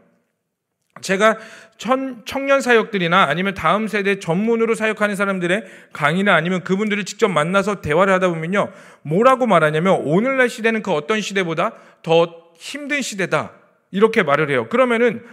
제가 1.01 1.37
천, 1.77 2.21
청년 2.25 2.61
사역들이나 2.61 3.23
아니면 3.23 3.53
다음 3.53 3.87
세대 3.87 4.19
전문으로 4.19 4.75
사역하는 4.75 5.15
사람들의 5.15 5.65
강의나 5.93 6.35
아니면 6.35 6.63
그분들을 6.63 7.03
직접 7.05 7.27
만나서 7.27 7.81
대화를 7.81 8.13
하다 8.13 8.29
보면요. 8.29 8.71
뭐라고 9.01 9.47
말하냐면 9.47 10.01
오늘날 10.05 10.49
시대는 10.49 10.83
그 10.83 10.91
어떤 10.91 11.21
시대보다 11.21 11.73
더 12.03 12.51
힘든 12.55 13.01
시대다. 13.01 13.53
이렇게 13.91 14.23
말을 14.23 14.49
해요. 14.49 14.67
그러면은 14.69 15.23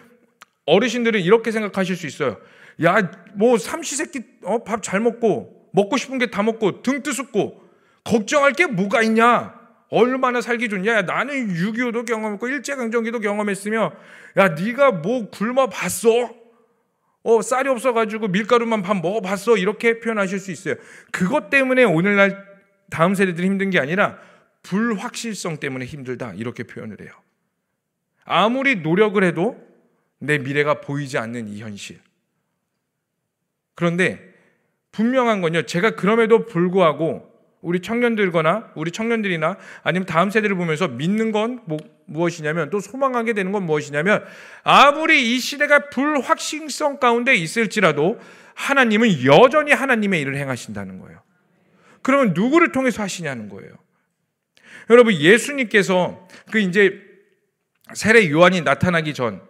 어르신들은 0.68 1.20
이렇게 1.20 1.50
생각하실 1.50 1.96
수 1.96 2.06
있어요. 2.06 2.36
야, 2.84 3.10
뭐 3.34 3.58
삼시세끼 3.58 4.22
어, 4.44 4.62
밥 4.64 4.82
잘 4.82 5.00
먹고 5.00 5.68
먹고 5.72 5.96
싶은 5.96 6.18
게 6.18 6.26
다 6.30 6.42
먹고 6.42 6.82
등 6.82 7.02
뜨숩고 7.02 7.62
걱정할 8.04 8.52
게 8.52 8.66
뭐가 8.66 9.02
있냐? 9.02 9.54
얼마나 9.90 10.40
살기 10.40 10.68
좋냐? 10.68 10.92
야, 10.92 11.02
나는 11.02 11.48
6.25도 11.54 12.06
경험했고 12.06 12.48
일제강점기도 12.48 13.20
경험했으며 13.20 13.92
야 14.36 14.48
네가 14.48 14.92
뭐 14.92 15.28
굶어 15.30 15.68
봤어? 15.68 16.08
어 17.24 17.42
쌀이 17.42 17.68
없어 17.68 17.92
가지고 17.92 18.28
밀가루만 18.28 18.82
밥 18.82 18.94
먹어 19.00 19.20
봤어? 19.20 19.56
이렇게 19.56 19.98
표현하실 20.00 20.38
수 20.38 20.50
있어요. 20.52 20.74
그것 21.10 21.50
때문에 21.50 21.84
오늘날 21.84 22.46
다음 22.90 23.14
세대들이 23.14 23.46
힘든 23.46 23.70
게 23.70 23.78
아니라 23.80 24.18
불확실성 24.62 25.58
때문에 25.58 25.84
힘들다 25.84 26.32
이렇게 26.36 26.62
표현을 26.62 26.98
해요. 27.00 27.10
아무리 28.24 28.76
노력을 28.76 29.22
해도 29.24 29.56
내 30.18 30.38
미래가 30.38 30.80
보이지 30.80 31.18
않는 31.18 31.48
이 31.48 31.60
현실. 31.60 32.00
그런데 33.74 34.34
분명한 34.92 35.40
건요. 35.40 35.62
제가 35.62 35.92
그럼에도 35.92 36.46
불구하고 36.46 37.28
우리 37.60 37.80
청년들거나 37.80 38.72
우리 38.74 38.90
청년들이나 38.90 39.56
아니면 39.82 40.06
다음 40.06 40.30
세대를 40.30 40.56
보면서 40.56 40.88
믿는 40.88 41.32
건 41.32 41.60
뭐, 41.66 41.78
무엇이냐면 42.06 42.70
또 42.70 42.80
소망하게 42.80 43.32
되는 43.32 43.52
건 43.52 43.64
무엇이냐면 43.64 44.24
아무리 44.62 45.34
이 45.34 45.38
시대가 45.38 45.88
불확실성 45.90 46.98
가운데 46.98 47.34
있을지라도 47.34 48.18
하나님은 48.54 49.24
여전히 49.24 49.72
하나님의 49.72 50.20
일을 50.22 50.36
행하신다는 50.36 50.98
거예요. 50.98 51.22
그러면 52.02 52.32
누구를 52.34 52.72
통해서 52.72 53.02
하시냐는 53.02 53.48
거예요. 53.48 53.72
여러분 54.90 55.14
예수님께서 55.14 56.26
그 56.50 56.58
이제 56.58 57.00
세례 57.94 58.30
요한이 58.30 58.62
나타나기 58.62 59.14
전 59.14 59.47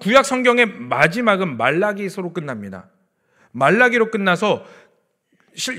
구약 0.00 0.24
성경의 0.24 0.66
마지막은 0.66 1.56
말라기서로 1.56 2.32
끝납니다. 2.32 2.88
말라기로 3.52 4.10
끝나서 4.10 4.64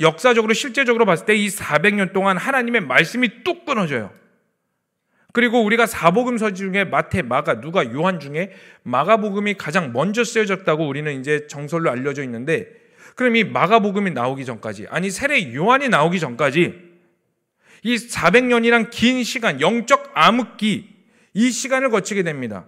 역사적으로 0.02 0.54
실제적으로 0.54 1.06
봤을 1.06 1.26
때 1.26 1.36
이 1.36 1.48
400년 1.48 2.14
동안 2.14 2.38
하나님의 2.38 2.82
말씀이 2.82 3.44
뚝 3.44 3.66
끊어져요. 3.66 4.12
그리고 5.32 5.64
우리가 5.64 5.88
사복음서 5.88 6.54
중에 6.54 6.84
마태, 6.84 7.24
마가, 7.24 7.60
누가, 7.60 7.92
요한 7.92 8.20
중에 8.20 8.52
마가복음이 8.84 9.56
가장 9.56 9.92
먼저 9.92 10.24
쓰여졌다고 10.24 10.88
우리는 10.88 11.20
이제 11.20 11.48
정설로 11.48 11.90
알려져 11.90 12.24
있는데 12.24 12.68
그럼 13.16 13.36
이 13.36 13.44
마가복음이 13.44 14.12
나오기 14.12 14.46
전까지 14.46 14.88
아니 14.90 15.10
세례 15.10 15.54
요한이 15.54 15.90
나오기 15.90 16.20
전까지 16.20 16.94
이 17.82 17.96
400년이란 17.96 18.92
긴 18.92 19.24
시간, 19.24 19.60
영적 19.60 20.12
암흑기 20.14 20.90
이 21.34 21.52
시간을 21.52 21.90
거치게 21.90 22.22
됩니다. 22.24 22.66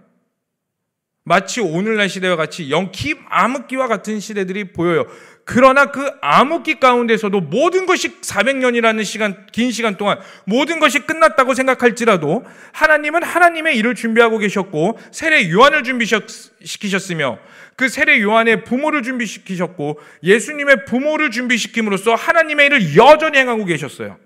마치 1.28 1.60
오늘날 1.60 2.08
시대와 2.08 2.36
같이 2.36 2.70
영깊 2.70 3.18
암흑기와 3.28 3.88
같은 3.88 4.20
시대들이 4.20 4.72
보여요. 4.72 5.06
그러나 5.44 5.86
그 5.90 6.08
암흑기 6.20 6.78
가운데서도 6.78 7.40
모든 7.40 7.84
것이 7.84 8.20
400년이라는 8.20 9.04
시간, 9.04 9.44
긴 9.50 9.72
시간 9.72 9.96
동안 9.96 10.20
모든 10.44 10.78
것이 10.78 11.00
끝났다고 11.00 11.54
생각할지라도 11.54 12.44
하나님은 12.70 13.24
하나님의 13.24 13.76
일을 13.76 13.96
준비하고 13.96 14.38
계셨고 14.38 15.00
세례 15.10 15.50
요한을 15.50 15.82
준비시키셨으며 15.82 17.40
그 17.74 17.88
세례 17.88 18.22
요한의 18.22 18.62
부모를 18.62 19.02
준비시키셨고 19.02 19.98
예수님의 20.22 20.84
부모를 20.84 21.32
준비시킴으로써 21.32 22.14
하나님의 22.14 22.66
일을 22.66 22.96
여전히 22.96 23.38
행하고 23.38 23.64
계셨어요. 23.64 24.16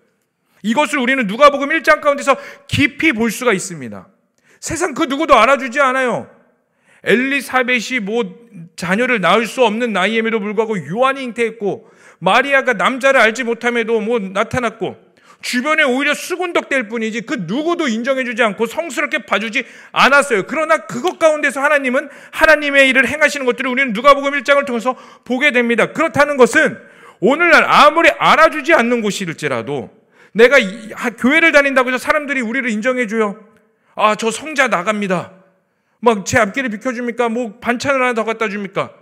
이것을 0.63 0.99
우리는 0.99 1.27
누가복음 1.27 1.71
1장 1.71 2.03
가운데서 2.03 2.37
깊이 2.69 3.13
볼 3.13 3.31
수가 3.31 3.55
있습니다. 3.55 4.07
세상 4.61 4.93
그 4.93 5.05
누구도 5.05 5.35
알아주지 5.35 5.81
않아요. 5.81 6.40
엘리사벳이 7.05 8.01
뭐 8.03 8.25
자녀를 8.77 9.21
낳을 9.21 9.47
수 9.47 9.65
없는 9.65 9.93
나이임에도 9.93 10.41
불구하고 10.41 10.77
요한이 10.89 11.23
잉태했고 11.25 11.91
마리아가 12.19 12.75
남자를 12.75 13.21
알지 13.21 13.45
못함에도 13.45 14.01
뭐 14.01 14.19
나타났고 14.19 15.11
주변에 15.43 15.83
오히려 15.83 16.13
수군덕될 16.13 16.89
뿐이지 16.89 17.23
그 17.23 17.45
누구도 17.47 17.89
인정해주지 17.89 18.43
않고 18.43 18.67
성스럽게 18.67 19.25
봐주지 19.25 19.65
않았어요. 19.93 20.45
그러나 20.47 20.79
그것 20.79 21.19
가운데서 21.19 21.63
하나님은 21.63 22.11
하나님의 22.31 22.89
일을 22.91 23.09
행하시는 23.09 23.47
것들을 23.47 23.71
우리는 23.71 23.93
누가복음 23.95 24.33
1장을 24.33 24.65
통해서 24.67 24.95
보게 25.25 25.51
됩니다. 25.51 25.93
그렇다는 25.93 26.37
것은 26.37 26.79
오늘날 27.21 27.65
아무리 27.65 28.11
알아주지 28.11 28.75
않는 28.75 29.01
곳일지라도 29.01 29.91
내가 30.33 30.59
교회를 31.19 31.53
다닌다고 31.53 31.89
해서 31.89 31.99
사람들이 31.99 32.41
우리를 32.43 32.69
인정해줘요. 32.71 33.43
아, 33.95 34.15
저 34.15 34.31
성자 34.31 34.69
나갑니다. 34.69 35.40
막 36.01 36.25
제 36.25 36.39
앞길을 36.39 36.71
비켜줍니까? 36.71 37.29
뭐 37.29 37.59
반찬을 37.61 38.01
하나 38.01 38.15
더 38.15 38.25
갖다 38.25 38.49
줍니까? 38.49 38.95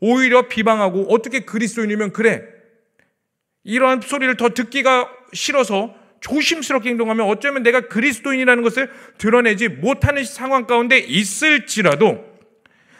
오히려 0.00 0.48
비방하고 0.48 1.06
어떻게 1.10 1.40
그리스도인이면 1.40 2.12
그래. 2.12 2.42
이러한 3.64 4.00
소리를 4.00 4.36
더 4.36 4.50
듣기가 4.50 5.08
싫어서 5.32 5.94
조심스럽게 6.20 6.90
행동하면 6.90 7.26
어쩌면 7.26 7.62
내가 7.62 7.82
그리스도인이라는 7.82 8.62
것을 8.62 8.90
드러내지 9.18 9.68
못하는 9.68 10.24
상황 10.24 10.66
가운데 10.66 10.98
있을지라도 10.98 12.24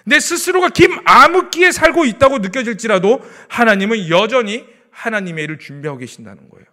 내 0.05 0.19
스스로가 0.19 0.71
김 0.71 0.97
암흑기에 1.05 1.71
살고 1.73 2.05
있다고 2.05 2.39
느껴질지라도 2.39 3.21
하나님은 3.49 4.09
여전히 4.09 4.67
하나님의 4.91 5.45
일을 5.45 5.59
준비하고 5.59 5.99
계신다는 5.99 6.49
거예요. 6.49 6.67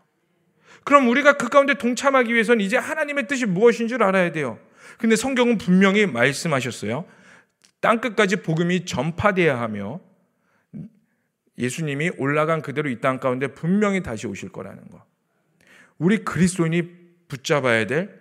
그럼 0.84 1.08
우리가 1.10 1.34
그 1.34 1.50
가운데 1.50 1.76
동참하기 1.76 2.34
위해서는 2.34 2.64
이제 2.64 2.78
하나님의 2.78 3.28
뜻이 3.28 3.46
무엇인 3.46 3.88
줄 3.88 4.02
알아야 4.04 4.32
돼요. 4.32 4.60
근데 4.97 5.15
성경은 5.15 5.58
분명히 5.58 6.06
말씀하셨어요. 6.06 7.06
땅 7.80 8.02
끝까지 8.02 8.38
복음이 8.38 8.86
전파돼야 8.86 9.60
하며 9.60 10.02
예수님이 11.58 12.12
올라간 12.17 12.62
그대로 12.62 12.89
이 12.89 12.99
땅 13.02 13.19
가운데 13.19 13.47
분명히 13.47 14.02
다시 14.02 14.28
오실 14.28 14.49
거라는 14.49 14.89
거. 14.89 15.06
우리 15.97 16.23
그리스도인이 16.23 16.99
붙잡아야 17.28 17.86
될 17.86 18.19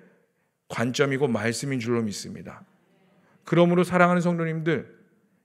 관점이고 0.69 1.29
말씀인 1.29 1.81
줄로 1.81 2.03
믿습니다. 2.03 2.63
그러므로 3.45 3.85
사랑하는 3.85 4.21
성도님들, 4.21 4.99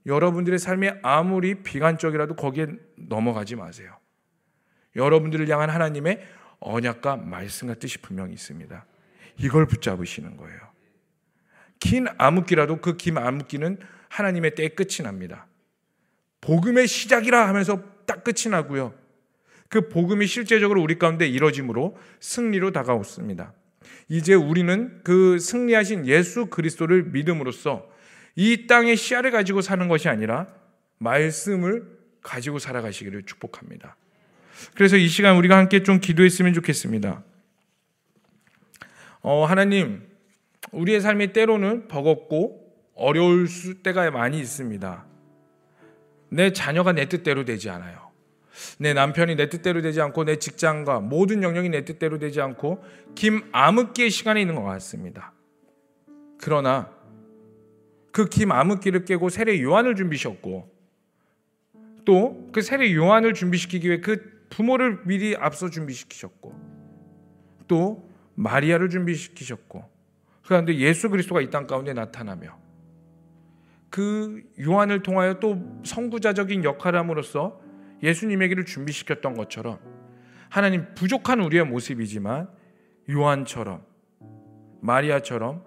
여러분들의 0.05 0.59
삶이 0.59 0.89
아무리 1.01 1.63
비관적이라도 1.63 2.35
거기에 2.35 2.67
넘어가지 2.97 3.55
마세요. 3.55 3.95
여러분들을 4.95 5.47
향한 5.49 5.69
하나님의 5.69 6.21
언약과 6.59 7.17
말씀과 7.17 7.75
뜻이 7.75 7.99
분명히 7.99 8.33
있습니다. 8.33 8.85
이걸 9.37 9.65
붙잡으시는 9.67 10.35
거예요. 10.37 10.72
긴 11.83 12.07
암흑기라도 12.17 12.79
그 12.79 12.95
긴 12.95 13.17
암흑기는 13.17 13.77
하나님의 14.07 14.55
때에 14.55 14.69
끝이 14.69 15.03
납니다. 15.03 15.47
복음의 16.39 16.87
시작이라 16.87 17.47
하면서 17.49 17.83
딱 18.05 18.23
끝이 18.23 18.49
나고요. 18.49 18.93
그 19.67 19.89
복음이 19.89 20.27
실제적으로 20.27 20.81
우리 20.81 20.97
가운데 20.97 21.27
이뤄짐으로 21.27 21.97
승리로 22.21 22.71
다가왔습니다. 22.71 23.53
이제 24.07 24.33
우리는 24.33 25.01
그 25.03 25.39
승리하신 25.39 26.07
예수 26.07 26.45
그리스도를 26.45 27.03
믿음으로써 27.03 27.89
이 28.35 28.65
땅의 28.67 28.95
씨알을 28.95 29.31
가지고 29.31 29.61
사는 29.61 29.85
것이 29.89 30.07
아니라 30.07 30.47
말씀을 30.99 31.85
가지고 32.21 32.59
살아가시기를 32.59 33.23
축복합니다. 33.23 33.97
그래서 34.75 34.95
이 34.95 35.07
시간 35.09 35.35
우리가 35.35 35.57
함께 35.57 35.83
좀 35.83 35.99
기도했으면 35.99 36.53
좋겠습니다. 36.53 37.23
어, 39.21 39.45
하나님, 39.45 40.12
우리의 40.73 41.01
삶이 41.01 41.33
때로는 41.33 41.87
버겁고 41.87 42.61
어려울 42.95 43.47
때가 43.83 44.09
많이 44.11 44.39
있습니다. 44.39 45.05
내 46.29 46.51
자녀가 46.51 46.91
내 46.91 47.07
뜻대로 47.07 47.45
되지 47.45 47.69
않아요. 47.69 48.11
내 48.77 48.93
남편이 48.93 49.35
내 49.35 49.49
뜻대로 49.49 49.81
되지 49.81 50.01
않고 50.01 50.25
내 50.25 50.37
직장과 50.37 50.99
모든 50.99 51.41
영역이 51.41 51.69
내 51.69 51.85
뜻대로 51.85 52.19
되지 52.19 52.41
않고 52.41 52.83
김 53.15 53.43
암흑기의 53.51 54.09
시간에 54.09 54.41
있는 54.41 54.55
것 54.55 54.63
같습니다. 54.63 55.33
그러나 56.39 56.91
그김 58.11 58.51
암흑기를 58.51 59.05
깨고 59.05 59.29
세례 59.29 59.61
요한을 59.61 59.95
준비셨고 59.95 60.71
또 62.05 62.43
그 62.53 62.61
세례 62.61 62.93
요한을 62.93 63.33
준비시키기 63.33 63.87
위해 63.87 63.99
그 63.99 64.45
부모를 64.49 64.99
미리 65.05 65.35
앞서 65.35 65.69
준비시키셨고 65.69 66.53
또 67.67 68.07
마리아를 68.35 68.89
준비시키셨고 68.89 69.83
그런데 70.45 70.75
예수 70.77 71.09
그리스도가 71.09 71.41
이 71.41 71.49
땅 71.49 71.67
가운데 71.67 71.93
나타나며 71.93 72.57
그 73.89 74.41
요한을 74.59 75.03
통하여 75.03 75.39
또 75.39 75.81
선구자적인 75.85 76.63
역할을 76.63 76.99
함으로써 76.99 77.61
예수님에게를 78.01 78.65
준비시켰던 78.65 79.35
것처럼 79.35 79.79
하나님 80.49 80.93
부족한 80.95 81.39
우리의 81.41 81.65
모습이지만 81.65 82.49
요한처럼 83.09 83.85
마리아처럼 84.81 85.63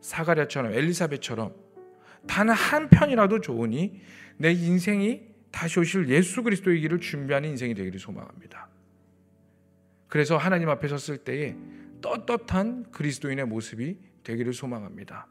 사가랴처럼 0.00 0.72
엘리사벳처럼 0.72 1.54
단 2.26 2.50
한 2.50 2.88
편이라도 2.88 3.40
좋으니 3.40 4.00
내 4.36 4.52
인생이 4.52 5.22
다시 5.50 5.80
오실 5.80 6.08
예수 6.08 6.42
그리스도의 6.42 6.80
길을 6.80 7.00
준비하는 7.00 7.48
인생이 7.50 7.74
되기를 7.74 7.98
소망합니다. 7.98 8.68
그래서 10.08 10.36
하나님 10.36 10.68
앞에 10.68 10.88
섰을 10.88 11.18
때에 11.18 11.56
떳떳한 12.00 12.90
그리스도인의 12.90 13.46
모습이 13.46 13.98
되기를 14.28 14.52
소망합니다. 14.52 15.26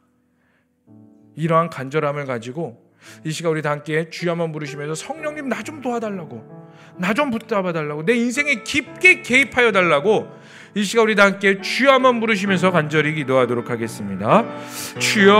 이러한 1.35 1.69
간절함을 1.69 2.25
가지고 2.25 2.83
이 3.23 3.29
시간 3.31 3.51
우리 3.51 3.61
다 3.61 3.69
함께 3.69 4.09
주여 4.09 4.31
한번 4.31 4.51
부르시면서 4.51 4.95
성령님 4.95 5.49
나 5.49 5.61
좀 5.61 5.81
도와달라고 5.81 6.67
나 6.97 7.13
좀 7.13 7.29
붙잡아 7.29 7.73
달라고 7.73 8.03
내 8.05 8.15
인생에 8.15 8.63
깊게 8.63 9.21
개입하여 9.21 9.71
달라고 9.71 10.27
이 10.73 10.83
시간 10.83 11.03
우리 11.05 11.13
다 11.15 11.25
함께 11.25 11.61
주여 11.61 11.91
한번 11.91 12.19
부르시면서 12.19 12.71
간절히 12.71 13.13
기도하도록 13.13 13.69
하겠습니다. 13.69 14.43
주여! 14.97 15.35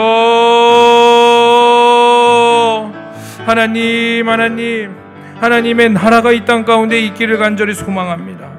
하나님 3.48 4.30
하나님 4.30 4.96
하나님의 5.40 5.90
나라가 5.90 6.32
이 6.32 6.46
땅 6.46 6.64
가운데 6.64 7.00
있기를 7.02 7.38
간절히 7.40 7.74
소망합니다. 7.74 8.56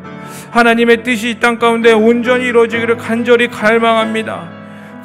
하나님의 0.50 1.04
뜻이 1.04 1.30
이 1.30 1.38
땅 1.40 1.58
가운데 1.60 1.92
온전히 1.92 2.46
이루어지기를 2.46 2.96
간절히 2.96 3.46
갈망합니다 3.48 4.57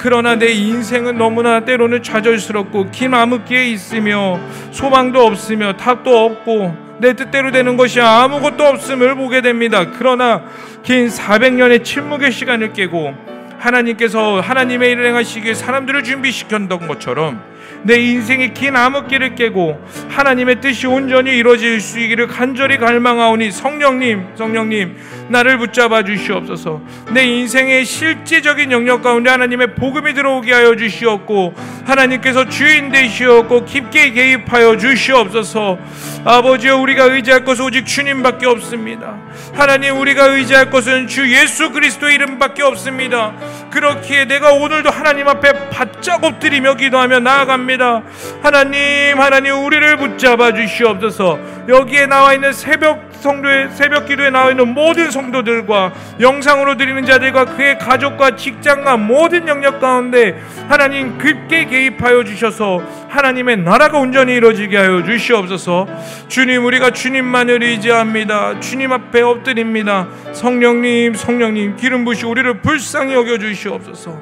그러나 0.04 0.36
내 0.36 0.52
인생은 0.52 1.18
너무나 1.18 1.62
때로는 1.62 2.04
좌절스럽고 2.04 2.92
긴 2.92 3.14
암흑기에 3.14 3.70
있으며 3.70 4.38
소망도 4.72 5.26
없으며 5.26 5.78
답도 5.78 6.26
없고 6.26 6.98
내 7.00 7.14
뜻대로 7.14 7.52
되는 7.52 7.78
것이 7.78 8.02
아무것도 8.02 8.66
없음을 8.66 9.16
보게 9.16 9.40
됩니다. 9.40 9.92
그러나 9.98 10.44
긴 10.84 11.08
400년의 11.08 11.86
침묵의 11.86 12.34
시간을 12.34 12.74
깨고 12.74 13.14
하나님께서 13.60 14.42
하나님의 14.42 14.92
일을 14.92 15.06
행하시기에 15.08 15.54
사람들을 15.54 16.04
준비시켰던 16.04 16.86
것처럼 16.86 17.42
내 17.84 17.96
인생의 17.96 18.54
긴 18.54 18.76
암흑기를 18.76 19.36
깨고 19.36 19.82
하나님의 20.10 20.60
뜻이 20.60 20.86
온전히 20.86 21.32
이루어질 21.32 21.80
수 21.80 22.00
있기를 22.00 22.28
간절히 22.28 22.78
갈망하오니 22.78 23.52
성령님, 23.52 24.36
성령님, 24.36 24.98
나를 25.34 25.58
붙잡아 25.58 26.04
주시옵소서. 26.04 26.80
내 27.12 27.26
인생의 27.26 27.86
실제적인 27.86 28.72
영역 28.72 29.02
가운데 29.02 29.30
하나님의 29.32 29.76
복음이 29.76 30.14
들어오게 30.14 30.54
하여 30.54 30.76
주시옵고 30.76 31.56
하나님께서 31.86 32.48
주인 32.48 32.92
되시옵고 32.92 33.66
깊게 33.66 34.12
개입하여 34.12 34.78
주시옵소서. 34.78 35.80
아버지여 36.24 36.78
우리가 36.78 37.06
의지할 37.06 37.44
것은 37.44 37.66
오직 37.66 37.86
주님밖에 37.86 38.46
없습니다. 38.46 39.18
하나님 39.54 40.00
우리가 40.00 40.28
의지할 40.28 40.70
것은 40.70 41.08
주 41.08 41.30
예수 41.34 41.72
그리스도 41.72 42.10
이름밖에 42.10 42.64
없습니다. 42.64 43.34
그렇기에 43.72 44.26
내가 44.26 44.54
오늘도 44.54 44.90
하나님 44.90 45.28
앞에 45.28 45.70
바짝 45.70 46.24
엎드리며 46.24 46.76
기도하며 46.76 47.20
나아갑니다. 47.20 48.04
하나님, 48.42 49.20
하나님 49.20 49.66
우리를 49.66 49.98
붙잡아 49.98 50.54
주시옵소서. 50.54 51.40
여기에 51.68 52.06
나와 52.06 52.34
있는 52.34 52.54
새벽 52.54 53.13
성도의 53.24 53.70
새벽 53.72 54.06
기도에 54.06 54.30
나와 54.30 54.52
있는 54.52 54.74
모든 54.74 55.10
성도들과 55.10 55.94
영상으로 56.20 56.76
드리는 56.76 57.06
자들과 57.06 57.46
그의 57.46 57.80
가족과 57.80 58.36
직장과 58.36 58.98
모든 58.98 59.48
영역 59.48 59.80
가운데 59.80 60.38
하나님 60.68 61.18
깊게 61.18 61.66
개입하여 61.66 62.26
주셔서 62.26 62.84
하나님의 63.08 63.58
나라가 63.58 63.98
온전히 63.98 64.36
이루어지게 64.36 64.76
하여 64.76 65.04
주시옵소서. 65.04 65.88
주님 66.28 66.66
우리가 66.66 66.92
주님만을 66.92 67.64
의지합니다. 67.64 68.60
주님 68.60 68.92
앞에 68.92 69.22
엎드립니다. 69.22 70.10
성령님, 70.34 71.14
성령님 71.14 71.78
기름 71.78 72.04
부시 72.04 72.26
우리를 72.26 72.62
불쌍히 72.62 73.14
여겨 73.14 73.38
주시옵소서. 73.38 74.20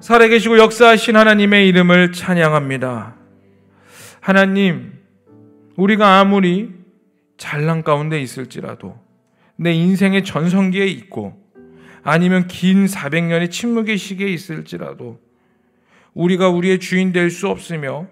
살아계시고 0.00 0.58
역사하신 0.58 1.16
하나님의 1.16 1.68
이름을 1.68 2.12
찬양합니다. 2.12 3.14
하나님, 4.20 5.01
우리가 5.76 6.20
아무리 6.20 6.70
잘난 7.36 7.82
가운데 7.82 8.20
있을지라도 8.20 8.98
내 9.56 9.72
인생의 9.72 10.24
전성기에 10.24 10.86
있고 10.86 11.40
아니면 12.02 12.46
긴 12.48 12.86
400년의 12.86 13.50
침묵의 13.50 13.96
시기에 13.96 14.28
있을지라도 14.28 15.20
우리가 16.14 16.48
우리의 16.48 16.78
주인 16.80 17.12
될 17.12 17.30
수 17.30 17.48
없으며 17.48 18.06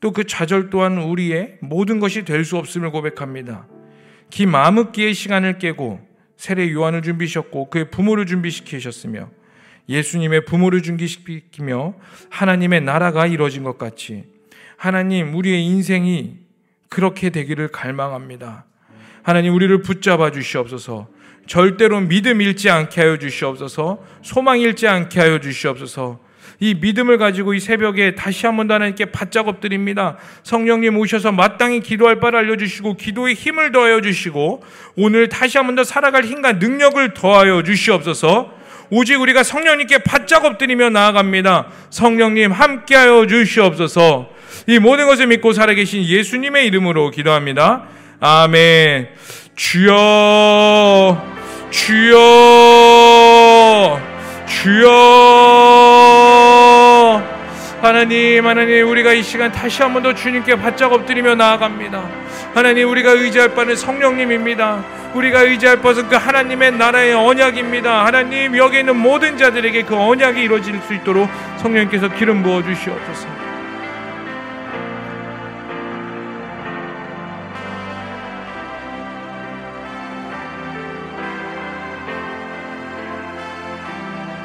또 0.00 0.12
그 0.12 0.24
좌절 0.24 0.68
또한 0.68 0.98
우리의 0.98 1.58
모든 1.60 1.98
것이 1.98 2.24
될 2.24 2.44
수 2.44 2.58
없음을 2.58 2.90
고백합니다. 2.90 3.66
긴 4.28 4.54
암흑기의 4.54 5.14
시간을 5.14 5.58
깨고 5.58 6.00
세례 6.36 6.70
요한을 6.72 7.00
준비하셨고 7.02 7.70
그의 7.70 7.90
부모를 7.90 8.26
준비시키셨으며 8.26 9.30
예수님의 9.88 10.44
부모를 10.44 10.82
준비시키며 10.82 11.94
하나님의 12.28 12.82
나라가 12.82 13.26
이루어진 13.26 13.62
것 13.62 13.78
같이 13.78 14.24
하나님 14.76 15.34
우리의 15.34 15.64
인생이 15.64 16.43
그렇게 16.94 17.30
되기를 17.30 17.68
갈망합니다. 17.68 18.64
하나님 19.24 19.52
우리를 19.52 19.82
붙잡아 19.82 20.30
주시옵소서. 20.30 21.08
절대로 21.48 21.98
믿음 22.00 22.40
잃지 22.40 22.70
않게 22.70 23.00
하여 23.00 23.18
주시옵소서. 23.18 23.98
소망 24.22 24.60
잃지 24.60 24.86
않게 24.86 25.18
하여 25.18 25.40
주시옵소서. 25.40 26.20
이 26.60 26.74
믿음을 26.74 27.18
가지고 27.18 27.52
이 27.52 27.58
새벽에 27.58 28.14
다시 28.14 28.46
한번더 28.46 28.74
하나님께 28.74 29.06
바짝 29.06 29.48
엎드립니다. 29.48 30.18
성령님 30.44 30.96
오셔서 30.96 31.32
마땅히 31.32 31.80
기도할 31.80 32.20
바를 32.20 32.38
알려주시고 32.38 32.96
기도에 32.96 33.34
힘을 33.34 33.72
더하여 33.72 34.00
주시고 34.00 34.62
오늘 34.94 35.28
다시 35.28 35.58
한번 35.58 35.74
더 35.74 35.82
살아갈 35.82 36.22
힘과 36.24 36.52
능력을 36.52 37.12
더하여 37.14 37.64
주시옵소서. 37.64 38.52
오직 38.90 39.20
우리가 39.20 39.42
성령님께 39.42 39.98
바짝 40.04 40.44
엎드리며 40.44 40.90
나아갑니다. 40.90 41.66
성령님 41.90 42.52
함께하여 42.52 43.26
주시옵소서. 43.26 44.33
이 44.66 44.78
모든 44.78 45.06
것을 45.06 45.26
믿고 45.26 45.52
살아계신 45.52 46.04
예수님의 46.04 46.66
이름으로 46.66 47.10
기도합니다. 47.10 47.84
아멘. 48.20 49.08
주여, 49.56 51.22
주여, 51.70 52.20
주여. 56.24 57.22
하나님, 57.82 58.46
하나님, 58.46 58.88
우리가 58.88 59.12
이 59.12 59.22
시간 59.22 59.52
다시 59.52 59.82
한 59.82 59.92
번 59.92 60.02
더 60.02 60.14
주님께 60.14 60.56
바짝 60.56 60.92
엎드리며 60.92 61.34
나아갑니다. 61.34 62.02
하나님, 62.54 62.88
우리가 62.88 63.10
의지할 63.12 63.54
바는 63.54 63.76
성령님입니다. 63.76 64.82
우리가 65.14 65.42
의지할 65.42 65.82
것은 65.82 66.08
그 66.08 66.16
하나님의 66.16 66.72
나라의 66.72 67.14
언약입니다. 67.14 68.06
하나님, 68.06 68.56
여기 68.56 68.78
있는 68.78 68.96
모든 68.96 69.36
자들에게 69.36 69.82
그 69.82 69.96
언약이 69.96 70.40
이루어질 70.40 70.80
수 70.86 70.94
있도록 70.94 71.28
성령님께서 71.58 72.08
기름 72.14 72.42
부어 72.42 72.62
주시옵소서. 72.62 73.43